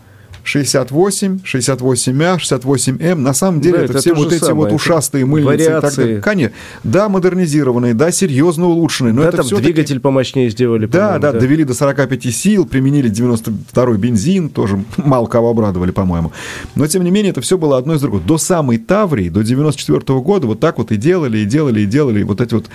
68, 0.49 1.41
68А, 1.45 2.39
68М. 2.39 3.17
На 3.17 3.35
самом 3.35 3.61
деле 3.61 3.79
да, 3.79 3.85
это, 3.85 3.93
это 3.93 4.01
все 4.01 4.15
вот 4.15 4.33
эти 4.33 4.43
самое. 4.43 4.71
вот 4.71 4.73
ушастые 4.73 5.27
мыльницы 5.27 5.71
Вариации. 5.71 5.77
и 5.77 5.81
так 5.81 5.97
далее. 5.97 6.21
Конечно, 6.23 6.57
да, 6.85 7.09
модернизированные, 7.11 7.93
да, 7.93 8.11
серьезно 8.11 8.67
улучшенные. 8.67 9.13
Но 9.13 9.23
да, 9.23 9.29
это 9.29 9.43
там 9.47 9.61
двигатель 9.61 10.01
помощнее 10.01 10.49
сделали. 10.49 10.87
Да, 10.87 11.19
да, 11.19 11.33
да, 11.33 11.41
довели 11.41 11.65
до 11.65 11.75
45 11.75 12.35
сил, 12.35 12.65
применили 12.65 13.11
92-й 13.11 13.99
бензин, 13.99 14.49
тоже 14.49 14.83
мало 14.97 15.27
кого 15.27 15.51
обрадовали, 15.51 15.91
по-моему. 15.91 16.33
Но, 16.75 16.87
тем 16.87 17.05
не 17.05 17.11
менее, 17.11 17.33
это 17.33 17.43
все 17.43 17.59
было 17.59 17.77
одно 17.77 17.95
из 17.95 18.01
другого. 18.01 18.23
До 18.23 18.39
самой 18.39 18.79
Таврии, 18.79 19.29
до 19.29 19.43
94 19.43 19.99
-го 19.99 20.23
года 20.23 20.47
вот 20.47 20.61
так 20.61 20.79
вот 20.79 20.93
и 20.93 20.97
делали, 20.97 21.39
и 21.39 21.45
делали, 21.45 21.81
и 21.81 21.87
делали. 21.87 22.23
Вот 22.23 22.41
эти 22.41 22.55
вот 22.55 22.71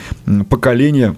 поколения 0.48 1.16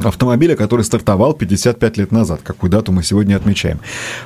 автомобиля, 0.00 0.56
который 0.56 0.84
стартовал 0.84 1.34
55 1.34 1.96
лет 1.98 2.12
назад, 2.12 2.40
какую 2.42 2.70
дату 2.70 2.92
мы 2.92 3.02
сегодня 3.02 3.36
отмечаем. 3.36 3.78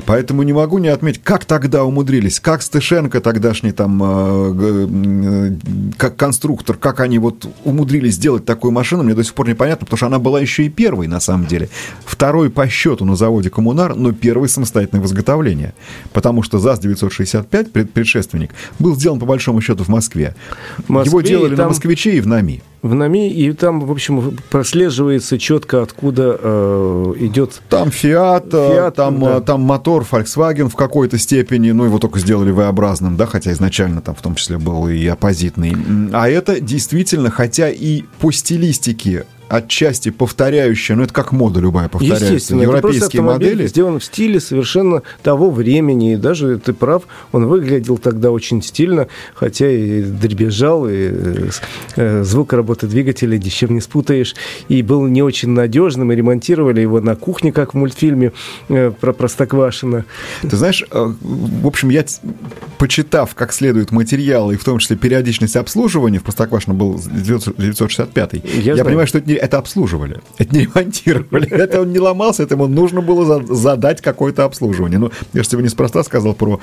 Поэтому 0.07 0.43
не 0.43 0.53
могу 0.53 0.79
не 0.79 0.89
отметить, 0.89 1.23
как 1.23 1.45
тогда 1.45 1.85
умудрились, 1.85 2.41
как 2.41 2.63
Стышенко 2.63 3.21
тогдашний 3.21 3.73
там, 3.73 4.03
э, 4.03 4.55
э, 4.61 5.53
как 5.97 6.17
конструктор, 6.17 6.77
как 6.77 7.01
они 7.01 7.19
вот 7.19 7.47
умудрились 7.65 8.15
сделать 8.15 8.45
такую 8.45 8.73
машину, 8.73 9.03
мне 9.03 9.15
до 9.15 9.25
сих 9.25 9.35
пор 9.35 9.49
непонятно, 9.49 9.85
потому 9.85 9.97
что 9.97 10.07
она 10.07 10.19
была 10.19 10.41
еще 10.41 10.65
и 10.65 10.69
первой 10.69 11.07
на 11.07 11.21
самом 11.21 11.47
деле. 11.47 11.69
Второй 12.05 12.51
по 12.51 12.69
счету 12.69 13.05
на 13.05 13.17
заводе 13.17 13.51
«Коммунар», 13.51 13.95
но 13.95 14.13
первый 14.13 14.49
самостоятельное 14.49 15.03
в 15.03 15.07
изготовлении. 15.07 15.73
Потому 16.13 16.43
что 16.43 16.59
ЗАЗ-965, 16.59 17.87
предшественник, 17.87 18.51
был 18.79 18.97
сделан 18.97 19.19
по 19.19 19.27
большому 19.27 19.61
счету 19.61 19.85
в 19.85 19.89
Москве. 19.89 20.35
В 20.87 20.91
Москве 20.91 21.11
Его 21.11 21.21
делали 21.21 21.57
там... 21.57 21.67
на 21.67 21.69
«Москвиче» 21.69 22.17
и 22.17 22.21
в 22.21 22.27
НАМИ 22.27 22.63
в 22.83 22.95
НАМИ, 22.95 23.31
и 23.31 23.53
там, 23.53 23.81
в 23.81 23.91
общем, 23.91 24.37
прослеживается 24.51 25.39
четко, 25.39 25.58
откуда 25.73 26.39
э, 26.41 27.15
идет... 27.19 27.61
Там 27.69 27.89
Fiat, 27.89 28.51
Fiat 28.51 28.91
там, 28.93 29.21
да. 29.21 29.41
там 29.41 29.63
мотор 29.63 30.07
Volkswagen 30.11 30.69
в 30.69 30.77
какой-то 30.77 31.19
степени, 31.19 31.71
ну, 31.71 31.85
его 31.85 31.99
только 31.99 32.19
сделали 32.19 32.51
V-образным, 32.51 33.17
да, 33.17 33.27
хотя 33.27 33.53
изначально 33.53 34.01
там 34.01 34.15
в 34.15 34.23
том 34.23 34.35
числе 34.35 34.59
был 34.59 34.89
и 34.89 35.07
оппозитный. 35.07 35.75
А 36.13 36.29
это 36.29 36.61
действительно, 36.61 37.31
хотя 37.31 37.69
и 37.71 38.03
по 38.21 38.31
стилистике 38.33 39.27
отчасти 39.49 40.11
повторяющая, 40.11 40.97
ну 40.97 41.03
это 41.03 41.13
как 41.13 41.33
мода 41.33 41.61
любая 41.61 41.89
повторяется, 41.89 42.55
европейские 42.55 43.23
модели. 43.23 43.67
сделан 43.67 43.99
в 43.99 44.05
стиле 44.05 44.41
совершенно 44.41 45.03
того 45.23 45.51
времени, 45.51 46.15
и 46.15 46.17
даже 46.17 46.59
ты 46.59 46.73
прав, 46.73 47.05
он 47.33 47.47
выглядел 47.47 47.99
тогда 47.99 48.31
очень 48.31 48.63
стильно, 48.63 49.09
хотя 49.35 49.71
и 49.71 50.03
дребезжал, 50.03 50.87
и 50.89 51.11
э, 51.97 52.23
звук 52.25 52.53
работы 52.53 52.87
двигателя 52.87 53.39
дичем 53.39 53.75
не 53.75 53.81
спутаешь, 53.81 54.35
и 54.69 54.83
был 54.83 55.07
не 55.07 55.23
очень 55.23 55.51
надежным, 55.51 56.13
и 56.13 56.17
ремонтировали 56.17 56.81
его 56.81 57.01
на 57.01 57.17
кухне, 57.17 57.53
как 57.53 57.75
в 57.75 57.77
мультфильме 57.77 58.33
э, 58.69 58.91
про 58.91 59.13
Простоквашино. 59.13 60.05
Ты 60.43 60.57
знаешь, 60.57 60.85
э, 60.91 61.13
в 61.21 61.67
общем, 61.67 61.89
я, 61.89 62.05
почитав 62.79 63.35
как 63.35 63.53
следует 63.53 63.93
материалы, 63.93 64.55
и 64.55 64.57
в 64.57 64.65
том 64.65 64.79
числе 64.79 64.97
периодичность 64.97 65.57
обслуживания, 65.57 66.19
в 66.19 66.25
Простоквашино 66.25 66.75
был 66.75 67.01
965 67.01 68.29
я, 68.59 68.75
я 68.75 68.85
понимаю, 68.85 69.07
что 69.07 69.19
это 69.19 69.29
не 69.29 69.38
это 69.39 69.59
обслуживали, 69.59 70.21
это 70.39 70.55
не 70.55 70.63
ремонтировали. 70.65 71.49
Это 71.59 71.83
он 71.83 71.93
не 71.93 71.99
ломался, 71.99 72.43
это 72.43 72.55
ему 72.55 72.67
нужно 72.67 73.01
было 73.01 73.45
задать 73.55 74.01
какое-то 74.01 74.45
обслуживание. 74.45 74.99
Ну, 74.99 75.11
я 75.33 75.43
же 75.43 75.49
тебе 75.49 75.63
неспроста 75.63 76.03
сказал 76.03 76.35
про 76.35 76.61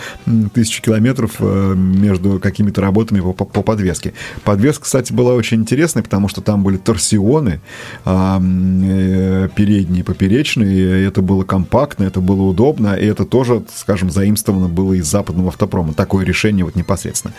тысячу 0.53 0.81
километров 0.81 1.35
э, 1.39 1.73
между 1.75 2.39
какими-то 2.39 2.81
работами 2.81 3.19
по, 3.19 3.45
по 3.45 3.61
подвеске. 3.61 4.13
Подвеска, 4.43 4.83
кстати, 4.83 5.11
была 5.11 5.33
очень 5.33 5.61
интересной, 5.61 6.03
потому 6.03 6.27
что 6.27 6.41
там 6.41 6.63
были 6.63 6.77
торсионы 6.77 7.61
э, 8.05 9.49
передние 9.55 10.01
и 10.01 10.03
поперечные, 10.03 11.05
это 11.05 11.21
было 11.21 11.43
компактно, 11.43 12.03
это 12.03 12.21
было 12.21 12.43
удобно, 12.43 12.95
и 12.95 13.05
это 13.05 13.25
тоже, 13.25 13.63
скажем, 13.73 14.09
заимствовано 14.09 14.69
было 14.69 14.93
из 14.93 15.05
западного 15.07 15.49
автопрома. 15.49 15.93
Такое 15.93 16.25
решение 16.25 16.65
вот 16.65 16.75
непосредственно. 16.75 17.33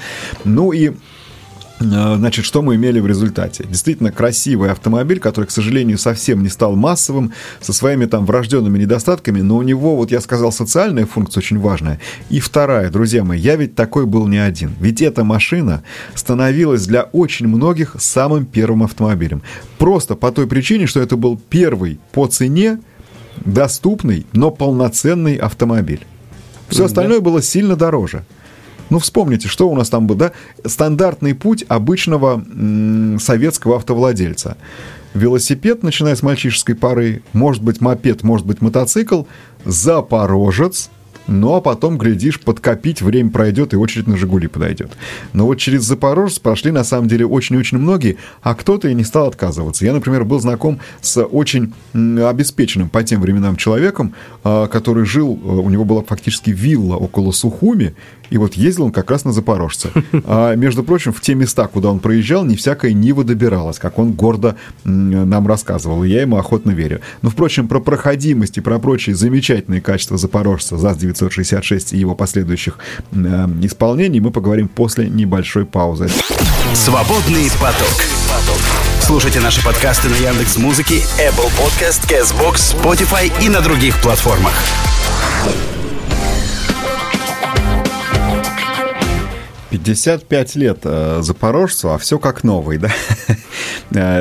Ну 0.45 0.73
и 0.73 0.93
значит, 1.79 2.45
что 2.45 2.63
мы 2.63 2.77
имели 2.77 3.01
в 3.01 3.07
результате? 3.07 3.65
Действительно 3.69 4.11
красивый 4.11 4.71
автомобиль, 4.71 5.21
который, 5.21 5.47
к 5.47 5.51
сожалению, 5.51 5.99
совсем 5.99 6.43
не 6.43 6.49
стал 6.49 6.75
массовым, 6.75 7.33
со 7.61 7.73
своими 7.73 8.07
там 8.07 8.25
врожденными 8.25 8.79
недостатками, 8.79 9.41
но 9.41 9.57
у 9.57 9.63
него, 9.63 9.97
вот 9.97 10.11
я 10.11 10.21
сказал, 10.21 10.53
социальная 10.53 11.07
функция 11.07 11.41
очень 11.41 11.59
важная. 11.59 12.01
И 12.31 12.41
вторая, 12.41 12.91
друзья 12.91 13.25
мои, 13.25 13.39
я 13.39 13.57
ведь 13.57 13.75
такой 13.75 14.07
был 14.07 14.27
не 14.27 14.39
один. 14.39 14.75
Ведь 14.81 15.03
эта 15.03 15.25
машина 15.25 15.83
становилась 16.15 16.87
для 16.87 17.03
очень 17.03 17.49
многих 17.49 17.97
самым 17.99 18.47
первым 18.47 18.83
автомобилем. 18.83 19.43
Просто 19.79 20.15
по 20.15 20.33
той 20.33 20.47
причине, 20.47 20.87
что 20.87 21.01
это 21.01 21.17
был 21.17 21.39
первый 21.51 22.01
по 22.13 22.27
цене 22.27 22.81
доступный, 23.45 24.27
но 24.33 24.51
полноценный 24.51 25.37
автомобиль. 25.37 26.07
Все 26.69 26.87
остальное 26.87 27.21
было 27.21 27.43
сильно 27.43 27.77
дороже. 27.77 28.25
Ну, 28.91 28.99
вспомните, 28.99 29.49
что 29.49 29.69
у 29.69 29.75
нас 29.75 29.89
там 29.89 30.07
был, 30.07 30.15
да? 30.15 30.33
Стандартный 30.65 31.35
путь 31.35 31.65
обычного 31.69 32.45
советского 33.19 33.77
автовладельца. 33.77 34.57
Велосипед, 35.15 35.83
начиная 35.83 36.15
с 36.15 36.23
мальчишеской 36.23 36.75
поры, 36.75 37.23
может 37.33 37.63
быть 37.63 37.81
мопед, 37.81 38.23
может 38.23 38.47
быть 38.47 38.61
мотоцикл, 38.61 39.23
запорожец, 39.65 40.91
ну 41.27 41.55
а 41.55 41.61
потом, 41.61 41.99
глядишь, 41.99 42.41
подкопить, 42.41 43.03
время 43.03 43.31
пройдет, 43.31 43.73
и 43.73 43.77
очередь 43.77 44.07
на 44.07 44.17
«Жигули» 44.17 44.47
подойдет. 44.47 44.93
Но 45.33 45.47
вот 45.47 45.57
через 45.57 45.83
Запорожец 45.83 46.39
прошли, 46.39 46.71
на 46.71 46.85
самом 46.85 47.09
деле, 47.09 47.27
очень-очень 47.27 47.79
многие, 47.79 48.17
а 48.43 48.55
кто-то 48.55 48.89
и 48.89 48.95
не 48.95 49.05
стал 49.05 49.29
отказываться. 49.29 49.85
Я, 49.85 49.93
например, 49.93 50.25
был 50.25 50.41
знаком 50.41 50.81
с 51.01 51.23
очень 51.23 51.73
обеспеченным 51.93 52.89
по 52.89 53.03
тем 53.03 53.21
временам 53.21 53.57
человеком, 53.57 54.15
а, 54.45 54.67
который 54.67 55.05
жил, 55.05 55.31
у 55.31 55.69
него 55.71 55.85
была 55.85 56.03
фактически 56.03 56.51
вилла 56.51 56.97
около 56.97 57.33
Сухуми, 57.33 57.95
и 58.31 58.39
вот 58.39 58.55
ездил 58.55 58.87
он 58.87 58.93
как 58.93 59.11
раз 59.11 59.25
на 59.25 59.33
Запорожце. 59.33 59.91
А, 60.29 60.55
между 60.55 60.83
прочим, 60.83 61.13
в 61.13 61.21
те 61.21 61.35
места, 61.35 61.69
куда 61.69 61.91
он 61.91 62.01
проезжал, 62.01 62.45
не 62.45 62.57
всякая 62.57 62.93
Нива 62.93 63.23
добиралась, 63.23 63.79
как 63.79 63.99
он 63.99 64.13
гордо 64.13 64.57
нам 64.85 65.47
рассказывал, 65.47 66.03
и 66.05 66.09
я 66.09 66.23
ему 66.23 66.37
охотно 66.37 66.71
верю. 66.71 67.01
Но, 67.23 67.31
впрочем, 67.31 67.69
про 67.69 67.81
проходимость 67.81 68.59
и 68.59 68.61
про 68.61 68.79
прочие 68.79 69.15
замечательные 69.15 69.81
качества 69.81 70.17
Запорожца 70.17 70.77
ЗАЗ-966 71.17 71.95
и 71.95 71.99
его 71.99 72.15
последующих 72.15 72.79
э, 73.13 73.17
исполнений 73.63 74.21
мы 74.21 74.31
поговорим 74.31 74.69
после 74.69 75.09
небольшой 75.09 75.67
паузы. 75.67 76.09
Свободный 76.75 77.51
поток. 77.61 78.03
Слушайте 79.01 79.41
наши 79.41 79.63
подкасты 79.65 80.09
на 80.09 80.17
Яндекс 80.17 80.57
Музыке, 80.59 80.97
Apple 81.19 81.51
Podcast, 81.59 82.09
Castbox, 82.09 82.77
Spotify 82.77 83.33
и 83.45 83.49
на 83.49 83.61
других 83.61 84.01
платформах. 84.03 84.53
55 89.79 90.57
лет 90.57 90.79
э, 90.85 91.21
Запорожцу, 91.23 91.91
а 91.91 91.99
все 91.99 92.19
как 92.19 92.45
новый, 92.45 92.79
да? 92.79 92.91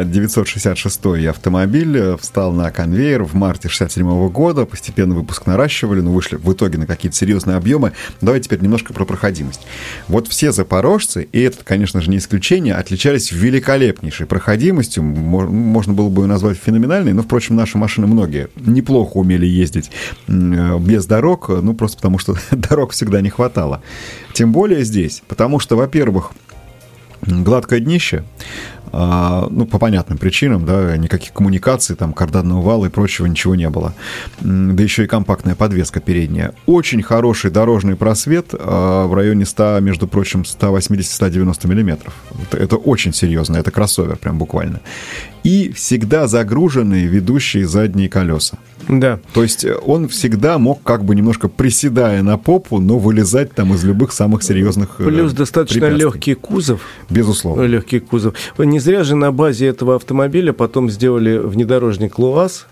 966 0.03 1.05
э, 1.05 1.29
автомобиль 1.29 1.97
э, 1.97 2.17
встал 2.17 2.51
на 2.51 2.71
конвейер 2.71 3.23
в 3.23 3.35
марте 3.35 3.69
67 3.69 4.29
года, 4.29 4.65
постепенно 4.65 5.15
выпуск 5.15 5.45
наращивали, 5.45 6.01
но 6.01 6.11
вышли 6.11 6.35
в 6.35 6.51
итоге 6.51 6.77
на 6.77 6.85
какие-то 6.85 7.15
серьезные 7.15 7.57
объемы. 7.57 7.93
Давайте 8.21 8.45
теперь 8.45 8.61
немножко 8.61 8.93
про 8.93 9.05
проходимость. 9.05 9.61
Вот 10.07 10.27
все 10.27 10.51
запорожцы, 10.51 11.27
и 11.31 11.41
это, 11.41 11.63
конечно 11.63 12.01
же, 12.01 12.09
не 12.09 12.17
исключение, 12.17 12.75
отличались 12.75 13.31
великолепнейшей 13.31 14.25
проходимостью, 14.25 15.03
можно 15.03 15.93
было 15.93 16.09
бы 16.09 16.23
ее 16.23 16.27
назвать 16.27 16.57
феноменальной, 16.57 17.13
но, 17.13 17.23
впрочем, 17.23 17.55
наши 17.55 17.77
машины 17.77 18.07
многие 18.07 18.49
неплохо 18.55 19.17
умели 19.17 19.45
ездить 19.45 19.91
без 20.27 21.05
дорог, 21.05 21.49
ну, 21.49 21.73
просто 21.73 21.97
потому 21.97 22.19
что 22.19 22.35
дорог 22.51 22.91
всегда 22.91 23.21
не 23.21 23.29
хватало. 23.29 23.81
Тем 24.35 24.51
более 24.51 24.83
здесь, 24.83 25.23
потому 25.29 25.44
что, 25.59 25.75
во-первых, 25.75 26.31
гладкое 27.25 27.79
днище, 27.79 28.23
а, 28.97 29.47
ну, 29.49 29.65
по 29.65 29.77
понятным 29.77 30.17
причинам, 30.17 30.65
да, 30.65 30.95
никаких 30.95 31.33
коммуникаций, 31.33 31.95
там, 31.95 32.13
карданного 32.13 32.61
вала 32.61 32.85
и 32.85 32.89
прочего 32.89 33.25
ничего 33.25 33.55
не 33.55 33.69
было. 33.69 33.93
Да 34.39 34.81
еще 34.81 35.03
и 35.03 35.07
компактная 35.07 35.55
подвеска 35.55 35.99
передняя. 35.99 36.53
Очень 36.65 37.03
хороший 37.03 37.51
дорожный 37.51 37.95
просвет 37.95 38.53
а, 38.53 39.07
в 39.07 39.13
районе 39.13 39.45
100, 39.45 39.79
между 39.81 40.07
прочим, 40.07 40.43
180-190 40.43 41.67
миллиметров. 41.67 42.13
Это, 42.43 42.57
это 42.57 42.75
очень 42.77 43.13
серьезно, 43.13 43.57
это 43.57 43.71
кроссовер 43.71 44.15
прям 44.15 44.37
буквально. 44.37 44.79
И 45.45 45.71
всегда 45.71 46.25
загруженные 46.25 47.05
ведущие 47.05 47.67
задние 47.67 48.09
колеса. 48.09 48.57
Да. 48.89 49.19
То 49.31 49.43
есть 49.43 49.63
он 49.85 50.07
всегда 50.07 50.57
мог 50.57 50.81
как 50.81 51.05
бы 51.05 51.15
немножко 51.15 51.47
приседая 51.47 52.23
на 52.23 52.39
попу, 52.39 52.79
но 52.79 52.97
вылезать 52.97 53.53
там 53.53 53.71
из 53.75 53.83
любых 53.83 54.11
самых 54.11 54.41
серьезных 54.41 54.99
э, 54.99 55.03
Плюс 55.03 55.33
достаточно 55.33 55.85
легкий 55.85 56.33
кузов. 56.33 56.81
Безусловно. 57.11 57.61
Легкий 57.61 57.99
кузов. 57.99 58.33
Не 58.57 58.79
зря 58.79 59.03
же 59.03 59.15
на 59.15 59.31
базе 59.31 59.67
этого 59.67 59.95
автомобиля 59.95 60.51
потом 60.51 60.89
сделали 60.89 61.37
внедорожник 61.37 62.17
Луаз, 62.17 62.65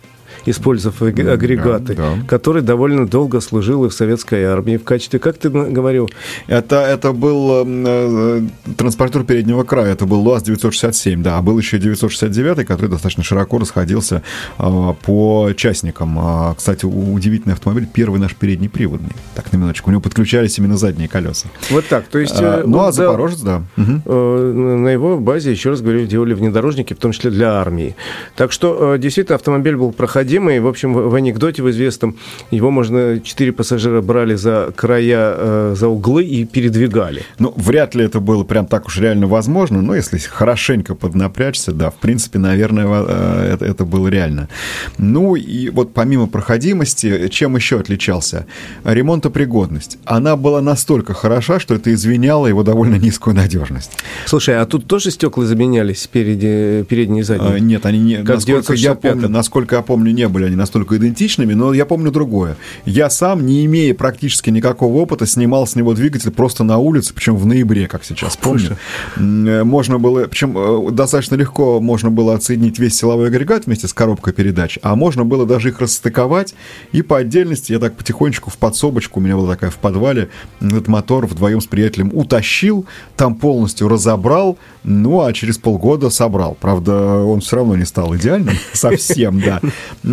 использовав 0.46 1.02
агрегаты, 1.02 1.96
да, 1.96 2.16
да. 2.16 2.28
который 2.28 2.62
довольно 2.62 3.08
долго 3.08 3.42
служил 3.42 3.86
и 3.86 3.90
в 3.90 3.94
советской 3.94 4.44
армии 4.44 4.78
в 4.78 4.84
качестве, 4.84 5.20
как 5.20 5.38
ты 5.38 5.50
говорил? 5.50 6.10
Это, 6.48 6.78
это 6.78 7.12
был 7.12 7.64
э, 7.66 8.42
транспортер 8.78 9.24
переднего 9.24 9.64
края, 9.64 9.94
это 9.94 10.06
был 10.06 10.22
ЛуАЗ-967, 10.28 11.22
да, 11.22 11.38
а 11.38 11.42
был 11.42 11.58
еще 11.58 11.78
969, 11.80 12.66
который 12.66 12.90
достаточно 12.90 13.24
широко 13.24 13.58
расходился 13.60 14.24
э, 14.58 14.94
по 15.02 15.52
частникам. 15.56 16.18
А, 16.20 16.54
кстати, 16.56 16.86
удивительный 16.86 17.54
автомобиль, 17.54 17.88
первый 17.92 18.20
наш 18.20 18.36
передний 18.36 18.70
приводный. 18.70 19.12
Так, 19.36 19.52
на 19.52 19.58
минуточку, 19.58 19.90
у 19.90 19.92
него 19.92 20.02
подключались 20.02 20.58
именно 20.58 20.78
задние 20.78 21.08
колеса. 21.08 21.48
Вот 21.70 21.88
так, 21.88 22.08
то 22.08 22.20
есть... 22.20 22.36
А, 22.40 22.64
ну, 22.66 22.82
а 22.82 22.92
Запорожец, 22.92 23.40
да. 23.42 23.64
Угу. 23.78 24.14
На 24.14 24.90
его 24.90 25.20
базе, 25.20 25.52
еще 25.52 25.72
раз 25.72 25.82
говорю, 25.82 26.06
делали 26.06 26.34
внедорожники, 26.34 26.94
в 26.94 26.98
том 26.98 27.12
числе 27.12 27.32
для 27.32 27.54
армии. 27.54 27.96
Так 28.36 28.52
что, 28.52 28.96
э, 28.96 28.98
действительно, 28.98 29.36
автомобиль 29.36 29.76
был 29.76 29.92
необходимый. 30.34 30.60
В 30.60 30.68
общем, 30.68 30.94
в, 30.94 31.16
анекдоте 31.16 31.62
в 31.62 31.70
известном 31.70 32.18
его 32.52 32.72
можно 32.72 33.20
четыре 33.20 33.52
пассажира 33.52 34.02
брали 34.02 34.36
за 34.36 34.74
края, 34.75 35.34
э, 35.36 35.75
за 35.78 35.88
углы 35.88 36.24
и 36.24 36.46
передвигали. 36.46 37.24
Ну, 37.40 37.54
вряд 37.56 37.96
ли 37.96 38.06
это 38.06 38.20
было 38.20 38.44
прям 38.44 38.66
так 38.66 38.88
уж 38.88 39.00
реально 39.00 39.28
возможно, 39.28 39.82
но 39.82 39.96
если 39.96 40.18
хорошенько 40.18 40.96
поднапрячься, 40.96 41.72
да, 41.72 41.90
в 41.90 41.96
принципе, 41.96 42.40
наверное, 42.40 42.86
э, 42.88 43.54
это, 43.54 43.66
это 43.66 43.86
было 43.86 44.08
реально. 44.08 44.50
Ну, 44.98 45.36
и 45.36 45.70
вот 45.70 45.94
помимо 45.94 46.28
проходимости, 46.28 47.28
чем 47.30 47.56
еще 47.56 47.80
отличался? 47.80 48.46
Ремонтопригодность. 48.84 49.98
Она 50.06 50.36
была 50.36 50.62
настолько 50.62 51.13
хороша, 51.13 51.60
что 51.60 51.75
это 51.75 51.94
извиняло 51.94 52.48
его 52.48 52.63
довольно 52.63 52.96
низкую 52.96 53.36
надежность. 53.36 53.91
Слушай, 54.26 54.60
а 54.60 54.65
тут 54.65 54.88
тоже 54.88 55.12
стекла 55.12 55.46
заменялись 55.46 56.02
спереди, 56.02 56.86
передние 56.89 57.22
и 57.22 57.24
задние? 57.24 57.56
А, 57.56 57.60
нет, 57.60 57.86
они 57.86 58.00
не... 58.00 58.15
Как 58.17 58.36
насколько 58.36 58.74
я 58.74 58.96
помню, 58.96 59.30
насколько 59.30 59.76
я 59.76 59.82
помню, 59.82 60.12
не 60.12 60.23
были 60.30 60.46
они 60.46 60.56
настолько 60.56 60.98
идентичными, 60.98 61.54
но 61.54 61.74
я 61.74 61.86
помню 61.86 62.12
другое. 62.12 62.58
Я 62.86 63.10
сам, 63.10 63.46
не 63.46 63.66
имея 63.66 63.94
практически 63.94 64.50
никакого 64.50 64.98
опыта, 64.98 65.26
снимал 65.26 65.68
с 65.68 65.76
него 65.76 65.94
двигатель 65.94 66.32
просто 66.32 66.64
на 66.64 66.78
улице, 66.78 67.14
причем 67.14 67.36
в 67.36 67.46
ноябре, 67.46 67.88
как 67.88 68.04
сейчас 68.04 68.38
помню. 68.38 68.78
Э, 69.18 69.64
можно 69.64 70.00
было, 70.00 70.26
причем 70.26 70.58
э, 70.58 70.92
достаточно 70.92 71.36
легко 71.36 71.80
можно 71.80 72.12
было 72.12 72.36
отсоединить 72.36 72.80
весь 72.80 72.96
силовой 72.96 73.28
агрегат 73.28 73.66
вместе 73.66 73.88
с 73.88 73.94
коробкой 73.94 74.34
передач, 74.34 74.80
а 74.82 74.96
можно 74.96 75.26
было 75.26 75.46
даже 75.46 75.70
их 75.70 75.80
расстыковать 75.80 76.56
и 76.92 77.02
по 77.02 77.18
отдельности 77.18 77.72
я 77.72 77.80
так 77.80 77.96
потихонечку 77.96 78.50
в 78.50 78.58
подсобочку, 78.58 79.20
у 79.20 79.24
меня 79.24 79.36
была 79.36 79.54
такая 79.54 79.70
в 79.70 79.78
подвале, 79.78 80.30
этот 80.62 80.88
мотор 80.88 81.26
вдвоем 81.28 81.62
с 81.62 81.66
приятелем 81.66 82.12
утащил, 82.14 82.86
там 83.16 83.36
полностью 83.36 83.88
разобрал, 83.88 84.58
ну 84.84 85.22
а 85.22 85.34
через 85.34 85.58
полгода 85.58 86.10
собрал. 86.10 86.58
Правда, 86.60 87.18
он 87.24 87.42
все 87.42 87.58
равно 87.58 87.76
не 87.76 87.86
стал 87.86 88.16
идеальным 88.16 88.56
совсем, 88.74 89.40
да 89.40 89.62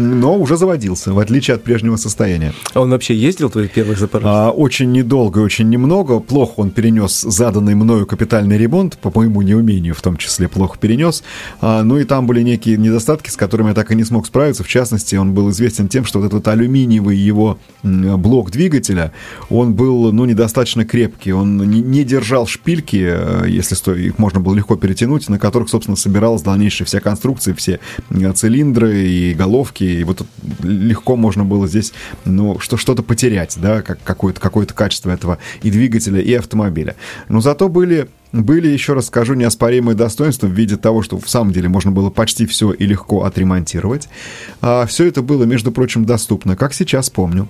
но 0.01 0.37
уже 0.37 0.57
заводился, 0.57 1.13
в 1.13 1.19
отличие 1.19 1.55
от 1.55 1.63
прежнего 1.63 1.97
состояния. 1.97 2.53
А 2.75 2.81
он 2.81 2.91
вообще 2.91 3.15
ездил, 3.15 3.51
твой 3.51 3.69
первый 3.69 3.97
Запорожец? 3.97 4.29
А, 4.29 4.51
очень 4.51 4.93
недолго, 4.93 5.39
очень 5.39 5.69
немного. 5.69 6.21
Плохо 6.21 6.55
он 6.57 6.71
перенес 6.71 7.21
заданный 7.21 7.75
мною 7.75 8.07
капитальный 8.07 8.59
ремонт, 8.59 8.99
по 8.99 9.13
моему 9.15 9.43
неумению 9.43 9.95
в 9.95 10.03
том 10.03 10.17
числе 10.17 10.49
плохо 10.49 10.79
перенес. 10.79 11.23
А, 11.61 11.83
ну 11.83 11.99
и 11.99 12.05
там 12.05 12.27
были 12.27 12.43
некие 12.43 12.77
недостатки, 12.77 13.31
с 13.31 13.37
которыми 13.37 13.69
я 13.69 13.75
так 13.75 13.93
и 13.93 13.95
не 13.95 14.05
смог 14.05 14.27
справиться. 14.27 14.65
В 14.65 14.69
частности, 14.69 15.17
он 15.17 15.35
был 15.35 15.51
известен 15.51 15.89
тем, 15.89 16.05
что 16.05 16.21
вот 16.21 16.27
этот 16.27 16.49
алюминиевый 16.49 17.17
его 17.17 17.59
блок 17.83 18.51
двигателя, 18.51 19.13
он 19.49 19.75
был, 19.75 20.13
ну, 20.13 20.25
недостаточно 20.25 20.85
крепкий. 20.85 21.33
Он 21.33 21.59
не, 21.59 21.81
не 21.81 22.05
держал 22.05 22.47
шпильки, 22.47 23.03
э, 23.03 23.45
если 23.49 23.75
сто... 23.75 23.95
их 23.95 24.19
можно 24.19 24.41
было 24.41 24.55
легко 24.55 24.77
перетянуть, 24.77 25.29
на 25.29 25.39
которых, 25.39 25.69
собственно, 25.69 25.97
собиралась 25.97 26.43
дальнейшая 26.43 26.87
вся 26.87 27.01
конструкция, 27.01 27.55
все 27.55 27.81
цилиндры 28.35 29.07
и 29.07 29.35
головки, 29.35 29.85
и 29.95 30.05
вот 30.05 30.27
легко 30.63 31.17
можно 31.17 31.45
было 31.45 31.67
здесь, 31.67 31.93
ну, 32.25 32.59
что, 32.61 32.77
что-то 32.77 33.03
потерять, 33.03 33.57
да, 33.61 33.83
как, 33.83 34.03
какое-то, 34.03 34.41
какое-то 34.41 34.75
качество 34.75 35.11
этого 35.11 35.39
и 35.63 35.71
двигателя, 35.71 36.21
и 36.21 36.33
автомобиля. 36.35 36.97
Но 37.29 37.41
зато 37.41 37.69
были 37.69 38.09
были, 38.33 38.69
еще 38.69 38.93
раз 38.93 39.07
скажу, 39.07 39.35
неоспоримые 39.35 39.97
достоинства 39.97 40.47
в 40.47 40.53
виде 40.53 40.77
того, 40.77 41.03
что 41.03 41.19
в 41.19 41.29
самом 41.29 41.53
деле 41.53 41.69
можно 41.69 41.91
было 41.91 42.11
почти 42.11 42.47
все 42.47 42.73
и 42.73 42.87
легко 42.87 43.25
отремонтировать. 43.25 44.09
А 44.61 44.87
все 44.87 45.07
это 45.07 45.23
было, 45.23 45.43
между 45.45 45.73
прочим, 45.73 46.05
доступно, 46.05 46.57
как 46.57 46.73
сейчас 46.73 47.11
помню 47.11 47.49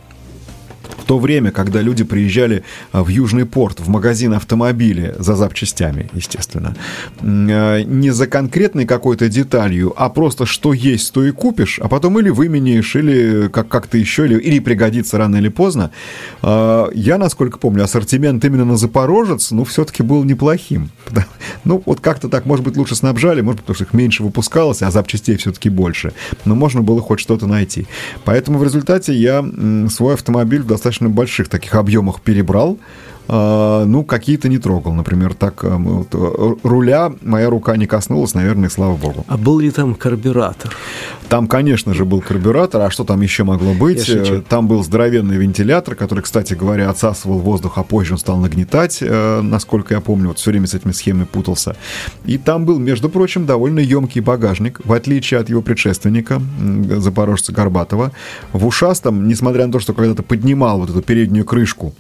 в 0.97 1.05
то 1.05 1.19
время, 1.19 1.51
когда 1.51 1.81
люди 1.81 2.05
приезжали 2.05 2.65
а, 2.93 3.03
в 3.03 3.09
Южный 3.09 3.47
порт, 3.47 3.81
в 3.81 3.89
магазин 3.89 4.35
автомобиля 4.35 5.15
за 5.19 5.37
запчастями, 5.37 6.11
естественно, 6.13 6.77
а, 7.23 7.83
не 7.83 8.11
за 8.11 8.27
конкретной 8.27 8.87
какой-то 8.87 9.29
деталью, 9.29 9.93
а 9.97 10.09
просто 10.09 10.47
что 10.47 10.73
есть, 10.73 11.13
то 11.13 11.25
и 11.25 11.31
купишь, 11.31 11.79
а 11.83 11.89
потом 11.89 12.19
или 12.19 12.31
выменишь, 12.31 12.97
или 12.97 13.49
как- 13.49 13.69
как-то 13.69 13.99
еще, 13.99 14.27
или, 14.27 14.39
или 14.39 14.59
пригодится 14.59 15.19
рано 15.19 15.37
или 15.37 15.49
поздно. 15.49 15.91
А, 16.43 16.89
я, 16.95 17.19
насколько 17.19 17.59
помню, 17.59 17.85
ассортимент 17.85 18.45
именно 18.45 18.65
на 18.65 18.77
Запорожец, 18.77 19.51
ну, 19.51 19.65
все-таки 19.65 20.03
был 20.03 20.25
неплохим. 20.25 20.91
Ну, 21.65 21.83
вот 21.85 22.01
как-то 22.01 22.29
так, 22.29 22.47
может 22.47 22.65
быть, 22.65 22.77
лучше 22.77 22.95
снабжали, 22.95 23.41
может 23.41 23.61
потому 23.61 23.75
что 23.75 23.85
их 23.85 23.93
меньше 23.93 24.23
выпускалось, 24.23 24.83
а 24.83 24.91
запчастей 24.91 25.37
все-таки 25.37 25.69
больше. 25.69 26.13
Но 26.45 26.55
можно 26.55 26.83
было 26.83 27.01
хоть 27.01 27.21
что-то 27.21 27.47
найти. 27.47 27.87
Поэтому 28.25 28.59
в 28.59 28.65
результате 28.65 29.15
я 29.15 29.45
свой 29.91 30.15
автомобиль 30.15 30.63
в 30.63 30.67
достаточно 30.81 31.11
больших 31.11 31.49
таких 31.49 31.75
объемах 31.75 32.21
перебрал, 32.23 32.79
ну, 33.33 34.05
какие-то 34.05 34.49
не 34.49 34.59
трогал. 34.59 34.93
Например, 34.93 35.35
так 35.35 35.63
вот, 35.63 36.09
руля 36.65 37.13
моя 37.23 37.49
рука 37.49 37.77
не 37.77 37.87
коснулась, 37.87 38.35
наверное, 38.35 38.69
и 38.69 38.73
слава 38.73 38.97
богу. 38.97 39.25
А 39.29 39.37
был 39.37 39.61
ли 39.61 39.71
там 39.71 39.95
карбюратор? 39.95 40.77
Там, 41.29 41.47
конечно 41.47 41.95
же, 41.95 42.05
был 42.05 42.21
карбюратор, 42.21 42.81
а 42.83 42.91
что 42.91 43.05
там 43.05 43.21
еще 43.21 43.45
могло 43.45 43.73
быть? 43.73 44.11
Там 44.49 44.67
был 44.67 44.83
здоровенный 44.83 45.37
вентилятор, 45.37 45.95
который, 45.95 46.23
кстати 46.23 46.55
говоря, 46.55 46.91
отсасывал 46.91 47.39
воздух, 47.39 47.79
а 47.79 47.85
позже 47.85 48.15
он 48.15 48.19
стал 48.19 48.39
нагнетать, 48.39 49.01
насколько 49.01 49.95
я 49.95 50.01
помню, 50.01 50.29
вот 50.29 50.39
все 50.39 50.51
время 50.51 50.67
с 50.67 50.75
этими 50.75 50.91
схемами 50.91 51.25
путался. 51.25 51.77
И 52.25 52.37
там 52.37 52.65
был, 52.65 52.81
между 52.81 53.09
прочим, 53.09 53.47
довольно 53.47 53.79
емкий 53.79 54.21
багажник, 54.21 54.81
в 54.85 54.93
отличие 54.93 55.39
от 55.39 55.49
его 55.49 55.63
предшественника, 55.63 56.43
запорожца 56.97 57.53
Горбатова. 57.53 58.11
В 58.53 58.67
ушастом, 58.67 59.29
несмотря 59.29 59.67
на 59.67 59.73
то, 59.73 59.79
что 59.79 59.95
когда-то 59.95 60.25
поднимал 60.25 60.81
вот 60.81 60.91
эту 60.91 61.01
переднюю 61.01 61.45
крышку, 61.45 61.95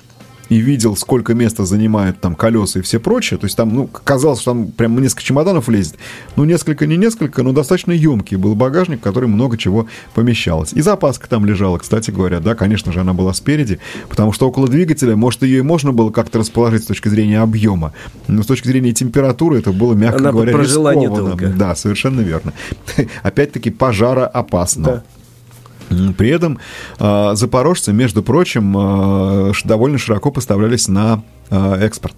и 0.50 0.56
видел, 0.56 0.96
сколько 0.96 1.32
места 1.32 1.64
занимают 1.64 2.20
там 2.20 2.34
колеса 2.34 2.80
и 2.80 2.82
все 2.82 2.98
прочее, 2.98 3.38
то 3.38 3.46
есть 3.46 3.56
там, 3.56 3.72
ну, 3.72 3.86
казалось, 3.86 4.40
что 4.40 4.50
там 4.50 4.66
прям 4.66 5.00
несколько 5.00 5.22
чемоданов 5.22 5.68
лезет. 5.68 5.94
Ну, 6.36 6.44
несколько, 6.44 6.86
не 6.86 6.96
несколько, 6.96 7.42
но 7.44 7.52
достаточно 7.52 7.92
емкий 7.92 8.36
был 8.36 8.56
багажник, 8.56 8.98
в 8.98 9.02
который 9.02 9.28
много 9.28 9.56
чего 9.56 9.86
помещалось. 10.12 10.72
И 10.72 10.82
запаска 10.82 11.28
там 11.28 11.46
лежала, 11.46 11.78
кстати 11.78 12.10
говоря, 12.10 12.40
да, 12.40 12.56
конечно 12.56 12.92
же, 12.92 13.00
она 13.00 13.14
была 13.14 13.32
спереди, 13.32 13.78
потому 14.08 14.32
что 14.32 14.48
около 14.48 14.66
двигателя, 14.66 15.14
может, 15.14 15.42
ее 15.42 15.60
и 15.60 15.62
можно 15.62 15.92
было 15.92 16.10
как-то 16.10 16.40
расположить 16.40 16.82
с 16.82 16.86
точки 16.86 17.08
зрения 17.08 17.40
объема, 17.40 17.92
но 18.26 18.42
с 18.42 18.46
точки 18.46 18.66
зрения 18.66 18.92
температуры 18.92 19.60
это 19.60 19.70
было, 19.70 19.94
мягко 19.94 20.18
она 20.18 20.32
говоря, 20.32 20.52
прожила 20.52 20.94
недолго. 20.96 21.46
Да, 21.56 21.76
совершенно 21.76 22.22
верно. 22.22 22.52
Опять-таки, 23.22 23.70
пожара 23.70 24.26
опасно. 24.26 24.84
Да. 24.84 25.04
При 26.16 26.31
этом 26.31 26.59
э, 26.98 27.31
запорожцы, 27.35 27.92
между 27.92 28.22
прочим, 28.22 28.76
э, 28.76 29.53
довольно 29.64 29.98
широко 29.98 30.31
поставлялись 30.31 30.88
на 30.88 31.22
э, 31.50 31.76
экспорт. 31.81 32.14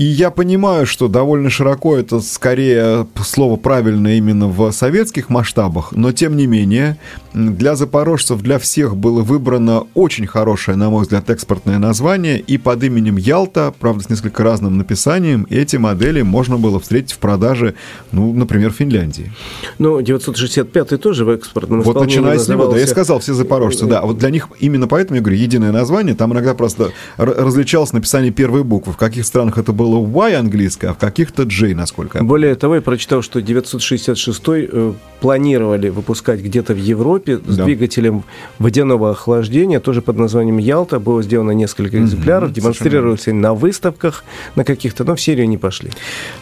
И 0.00 0.04
я 0.04 0.30
понимаю, 0.30 0.86
что 0.86 1.08
довольно 1.08 1.50
широко 1.50 1.94
это 1.94 2.20
скорее 2.20 3.06
слово 3.22 3.56
правильное 3.56 4.14
именно 4.14 4.48
в 4.48 4.72
советских 4.72 5.28
масштабах, 5.28 5.92
но 5.92 6.10
тем 6.10 6.38
не 6.38 6.46
менее 6.46 6.96
для 7.34 7.76
запорожцев, 7.76 8.40
для 8.40 8.58
всех 8.58 8.96
было 8.96 9.20
выбрано 9.20 9.84
очень 9.92 10.26
хорошее, 10.26 10.78
на 10.78 10.88
мой 10.88 11.02
взгляд, 11.02 11.28
экспортное 11.28 11.78
название, 11.78 12.40
и 12.40 12.56
под 12.56 12.82
именем 12.82 13.18
Ялта, 13.18 13.74
правда, 13.78 14.04
с 14.04 14.08
несколько 14.08 14.42
разным 14.42 14.78
написанием, 14.78 15.46
эти 15.50 15.76
модели 15.76 16.22
можно 16.22 16.56
было 16.56 16.80
встретить 16.80 17.12
в 17.12 17.18
продаже, 17.18 17.74
ну, 18.10 18.32
например, 18.32 18.72
в 18.72 18.76
Финляндии. 18.76 19.30
Ну, 19.78 20.00
965 20.00 20.98
тоже 20.98 21.26
в 21.26 21.28
экспортном 21.28 21.82
Вот 21.82 22.00
начиная 22.00 22.38
с 22.38 22.48
него, 22.48 22.68
да, 22.68 22.78
я 22.78 22.86
сказал, 22.86 23.18
все 23.18 23.34
запорожцы, 23.34 23.84
да, 23.84 24.00
вот 24.00 24.16
для 24.16 24.30
них 24.30 24.48
именно 24.60 24.88
поэтому, 24.88 25.16
я 25.16 25.20
говорю, 25.20 25.36
единое 25.36 25.72
название, 25.72 26.14
там 26.14 26.32
иногда 26.32 26.54
просто 26.54 26.92
различалось 27.18 27.92
написание 27.92 28.32
первой 28.32 28.64
буквы, 28.64 28.94
в 28.94 28.96
каких 28.96 29.26
странах 29.26 29.58
это 29.58 29.72
было 29.72 29.89
Y 29.98 30.34
английское, 30.34 30.88
а 30.88 30.94
в 30.94 30.98
каких-то 30.98 31.44
J, 31.44 31.74
насколько 31.74 32.18
я 32.18 32.24
Более 32.24 32.54
того, 32.54 32.76
я 32.76 32.80
прочитал, 32.80 33.22
что 33.22 33.40
966 33.40 34.42
э, 34.48 34.92
планировали 35.20 35.88
выпускать 35.88 36.40
где-то 36.40 36.74
в 36.74 36.78
Европе 36.78 37.38
с 37.38 37.56
да. 37.56 37.64
двигателем 37.64 38.24
водяного 38.58 39.10
охлаждения, 39.10 39.80
тоже 39.80 40.02
под 40.02 40.18
названием 40.18 40.58
Ялта. 40.58 40.98
Было 40.98 41.22
сделано 41.22 41.52
несколько 41.52 41.98
экземпляров, 41.98 42.50
mm-hmm, 42.50 42.54
демонстрировались 42.54 43.26
на 43.26 43.54
выставках 43.54 44.24
на 44.56 44.64
каких-то, 44.64 45.04
но 45.04 45.14
в 45.14 45.20
серию 45.20 45.48
не 45.48 45.58
пошли. 45.58 45.90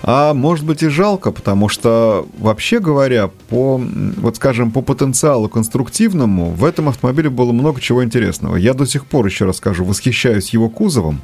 А 0.02 0.34
может 0.34 0.64
быть 0.64 0.82
и 0.82 0.88
жалко, 0.88 1.32
потому 1.32 1.68
что, 1.68 2.26
вообще 2.38 2.78
говоря, 2.78 3.30
по, 3.48 3.80
вот 4.16 4.36
скажем, 4.36 4.70
по 4.70 4.82
потенциалу 4.82 5.48
конструктивному 5.48 6.50
в 6.50 6.64
этом 6.64 6.88
автомобиле 6.88 7.30
было 7.30 7.52
много 7.52 7.80
чего 7.80 8.04
интересного. 8.04 8.56
Я 8.56 8.74
до 8.74 8.86
сих 8.86 9.06
пор, 9.06 9.26
еще 9.26 9.44
раз 9.44 9.56
скажу, 9.56 9.84
восхищаюсь 9.84 10.50
его 10.50 10.68
кузовом. 10.68 11.20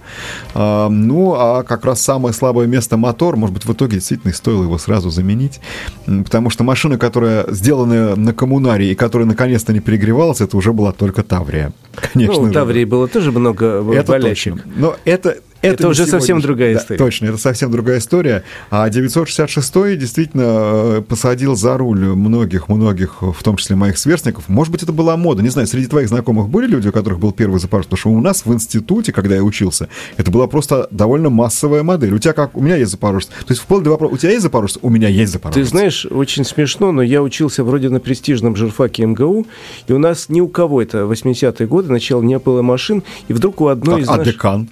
А, 0.55 0.89
ну, 0.89 1.35
а 1.35 1.63
как 1.63 1.85
раз 1.85 2.03
самое 2.14 2.33
слабое 2.33 2.68
место 2.68 2.96
мотор, 2.96 3.37
может 3.37 3.55
быть, 3.55 3.64
в 3.64 3.72
итоге 3.72 3.96
действительно 3.96 4.33
стоило 4.33 4.62
его 4.62 4.79
сразу 4.79 5.11
заменить, 5.11 5.61
потому 6.07 6.48
что 6.48 6.62
машина, 6.62 6.96
которая 6.96 7.44
сделанная 7.50 8.14
на 8.14 8.33
коммунарии 8.33 8.90
и 8.90 8.94
которая 8.94 9.27
наконец-то 9.27 9.72
не 9.72 9.81
перегревалась, 9.81 10.40
это 10.40 10.57
уже 10.57 10.72
была 10.72 10.92
только 10.92 11.24
Таврия. 11.24 11.72
Конечно. 12.12 12.42
Ну, 12.42 12.50
в 12.50 12.53
Таврии 12.53 12.85
было 12.85 13.09
тоже 13.09 13.33
много 13.33 13.85
это 13.92 14.12
болячек. 14.12 14.55
Точно. 14.55 14.72
Но 14.77 14.96
это 15.05 15.38
это, 15.64 15.74
это 15.74 15.88
уже 15.88 16.07
совсем 16.07 16.40
другая 16.40 16.77
история. 16.77 16.98
Да, 16.98 17.05
точно, 17.05 17.27
это 17.27 17.38
совсем 17.38 17.70
другая 17.70 17.98
история. 17.98 18.44
А 18.70 18.88
966 18.88 19.98
действительно 19.98 20.42
э, 20.44 21.03
посадил 21.07 21.57
за 21.57 21.77
руль 21.77 22.05
многих-многих, 22.05 23.22
в 23.22 23.42
том 23.42 23.57
числе 23.57 23.77
моих 23.77 23.98
сверстников. 23.98 24.48
Может 24.48 24.72
быть, 24.72 24.83
это 24.83 24.92
была 24.92 25.16
мода. 25.16 25.42
Не 25.42 25.48
знаю, 25.48 25.66
среди 25.66 25.87
твоих 25.87 26.09
знакомых 26.09 26.48
были 26.48 26.66
люди, 26.66 26.88
у 26.88 26.92
которых 26.92 27.18
был 27.18 27.33
первый 27.33 27.59
запорожец? 27.61 27.87
Потому 27.87 27.98
что 27.98 28.11
у 28.11 28.20
нас 28.20 28.44
в 28.44 28.53
институте, 28.53 29.12
когда 29.12 29.35
я 29.35 29.42
учился, 29.42 29.88
это 30.16 30.31
была 30.31 30.46
просто 30.46 30.88
довольно 30.90 31.31
массовая 31.31 31.83
модель. 31.83 32.14
У 32.14 32.18
тебя 32.18 32.33
как? 32.33 32.57
У 32.57 32.61
меня 32.61 32.77
есть 32.77 32.90
запорожец. 32.90 33.29
То 33.29 33.50
есть 33.50 33.62
вплоть 33.62 33.83
до 33.83 33.90
вопроса, 33.90 34.14
у 34.14 34.18
тебя 34.18 34.33
есть 34.33 34.42
запорожец? 34.42 34.79
У 34.83 34.90
меня 34.90 35.09
есть 35.09 35.33
запорожец. 35.33 35.62
Ты 35.62 35.68
знаешь, 35.68 36.07
очень 36.07 36.44
смешно, 36.44 36.92
но 36.92 37.03
я 37.03 37.22
учился 37.22 37.64
вроде 37.64 37.88
на 37.88 38.00
престижном 38.00 38.57
журфаке 38.57 39.07
МГУ, 39.07 39.46
и 39.87 39.92
у 39.92 39.98
нас 39.98 40.29
ни 40.29 40.40
у 40.40 40.48
кого 40.48 40.83
это 40.83 40.98
80-е 40.98 41.66
годы, 41.66 41.90
начало 41.92 42.22
не 42.22 42.38
было 42.38 42.62
машин, 42.62 43.03
и 43.29 43.33
вдруг 43.33 43.61
у 43.61 43.68
одной 43.68 43.96
так, 43.96 44.05
из 44.05 44.09
а 44.09 44.16
наших... 44.16 44.35
декан? 44.35 44.68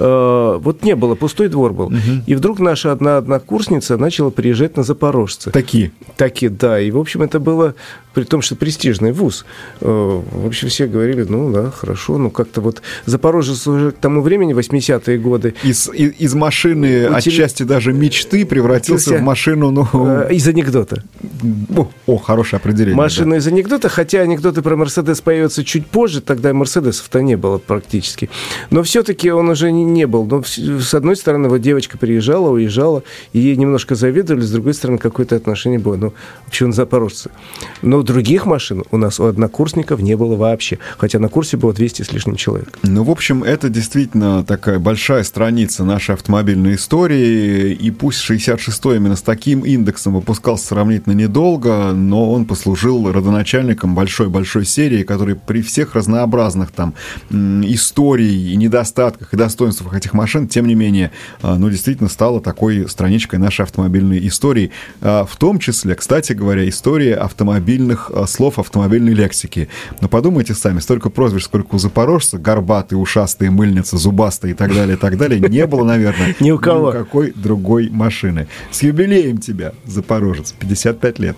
Э, 0.00 0.58
вот 0.58 0.82
не 0.82 0.96
было, 0.96 1.14
пустой 1.14 1.48
двор 1.48 1.72
был. 1.72 1.92
И 2.26 2.34
вдруг 2.34 2.58
наша 2.58 2.92
одна 2.92 3.18
однокурсница 3.18 3.98
начала 3.98 4.30
приезжать 4.30 4.76
на 4.76 4.82
Запорожце. 4.82 5.50
Такие? 5.50 5.92
Такие, 6.16 6.50
да. 6.50 6.80
И, 6.80 6.90
в 6.90 6.98
общем, 6.98 7.22
это 7.22 7.38
было 7.38 7.74
при 8.14 8.24
том, 8.24 8.42
что 8.42 8.56
престижный 8.56 9.12
вуз. 9.12 9.44
Э, 9.80 9.86
в 10.32 10.46
общем, 10.46 10.68
все 10.68 10.86
говорили, 10.86 11.24
ну 11.28 11.52
да, 11.52 11.70
хорошо, 11.70 12.18
ну 12.18 12.30
как-то 12.30 12.60
вот 12.60 12.82
Запорожец 13.06 13.66
уже 13.66 13.92
к 13.92 13.98
тому 13.98 14.22
времени, 14.22 14.54
80-е 14.54 15.18
годы... 15.18 15.54
Из, 15.62 15.88
из, 15.88 16.12
из 16.18 16.34
машины 16.34 17.08
утили... 17.08 17.34
отчасти 17.34 17.62
даже 17.62 17.92
мечты 17.92 18.44
превратился 18.44 19.16
в 19.16 19.22
машину, 19.22 19.70
ну... 19.70 19.88
Э, 19.92 20.32
из 20.32 20.46
анекдота. 20.48 21.04
О, 21.76 21.88
о 22.06 22.18
хорошее 22.18 22.58
определение. 22.58 22.96
Машина 22.96 23.32
да. 23.32 23.36
из 23.36 23.46
анекдота, 23.46 23.88
хотя 23.88 24.20
анекдоты 24.20 24.62
про 24.62 24.76
Мерседес 24.76 25.20
появятся 25.20 25.64
чуть 25.64 25.86
позже, 25.86 26.20
тогда 26.20 26.52
Мерседесов-то 26.52 27.22
не 27.22 27.36
было 27.36 27.58
практически. 27.58 28.28
Но 28.70 28.82
все-таки 28.82 29.30
он 29.30 29.48
уже 29.48 29.70
не, 29.70 29.84
не 29.84 30.06
был. 30.06 30.24
Но 30.24 30.42
с 30.42 30.94
одной 30.94 31.16
стороны, 31.16 31.48
вот 31.48 31.58
девочка 31.58 31.96
приезжала, 31.98 32.50
уезжала, 32.50 33.02
и 33.32 33.38
ей 33.38 33.56
немножко 33.56 33.94
завидовали, 33.94 34.42
с 34.42 34.50
другой 34.50 34.74
стороны, 34.74 34.98
какое-то 34.98 35.36
отношение 35.36 35.78
было. 35.78 35.96
Ну, 35.96 36.12
вообще 36.46 36.64
он 36.64 36.72
запорожцы. 36.72 37.30
Но 37.82 37.99
других 38.02 38.46
машин 38.46 38.84
у 38.90 38.96
нас 38.96 39.20
у 39.20 39.24
однокурсников 39.24 40.00
не 40.00 40.16
было 40.16 40.36
вообще. 40.36 40.78
Хотя 40.98 41.18
на 41.18 41.28
курсе 41.28 41.56
было 41.56 41.72
200 41.72 42.02
с 42.02 42.12
лишним 42.12 42.36
человек. 42.36 42.78
Ну, 42.82 43.04
в 43.04 43.10
общем, 43.10 43.42
это 43.42 43.68
действительно 43.68 44.44
такая 44.44 44.78
большая 44.78 45.22
страница 45.24 45.84
нашей 45.84 46.14
автомобильной 46.14 46.74
истории. 46.74 47.72
И 47.72 47.90
пусть 47.90 48.28
66-й 48.28 48.96
именно 48.96 49.16
с 49.16 49.22
таким 49.22 49.60
индексом 49.60 50.14
выпускался 50.14 50.66
сравнительно 50.66 51.14
недолго, 51.14 51.92
но 51.92 52.30
он 52.32 52.44
послужил 52.44 53.10
родоначальником 53.12 53.94
большой-большой 53.94 54.64
серии, 54.64 55.02
который 55.02 55.34
при 55.34 55.62
всех 55.62 55.94
разнообразных 55.94 56.70
там 56.70 56.94
историй 57.30 58.52
и 58.52 58.56
недостатках 58.56 59.32
и 59.32 59.36
достоинствах 59.36 59.94
этих 59.94 60.14
машин, 60.14 60.48
тем 60.48 60.66
не 60.66 60.74
менее, 60.74 61.10
а, 61.42 61.56
ну, 61.56 61.70
действительно 61.70 62.08
стала 62.08 62.40
такой 62.40 62.88
страничкой 62.88 63.38
нашей 63.38 63.62
автомобильной 63.62 64.26
истории. 64.26 64.70
А, 65.00 65.24
в 65.24 65.36
том 65.36 65.58
числе, 65.58 65.94
кстати 65.94 66.32
говоря, 66.32 66.68
история 66.68 67.14
автомобильных 67.16 67.89
автомобильных 67.90 68.10
э, 68.14 68.26
слов 68.26 68.58
автомобильной 68.58 69.14
лексики. 69.14 69.68
Но 70.00 70.08
подумайте 70.08 70.54
сами, 70.54 70.80
столько 70.80 71.10
прозвищ, 71.10 71.44
сколько 71.44 71.74
у 71.74 71.78
запорожца, 71.78 72.38
горбатый, 72.38 73.00
ушастый, 73.00 73.50
мыльница, 73.50 73.96
зубастый 73.96 74.52
и 74.52 74.54
так 74.54 74.74
далее, 74.74 74.96
и 74.96 74.98
так 74.98 75.16
далее, 75.16 75.40
не 75.40 75.66
было, 75.66 75.84
наверное, 75.84 76.34
ни 76.40 76.50
у 76.50 76.58
кого. 76.58 76.92
Ни 76.92 76.96
у 76.96 77.04
какой 77.04 77.32
другой 77.32 77.90
машины. 77.90 78.48
С 78.70 78.82
юбилеем 78.82 79.38
тебя, 79.38 79.72
запорожец, 79.84 80.52
55 80.58 81.18
лет. 81.18 81.36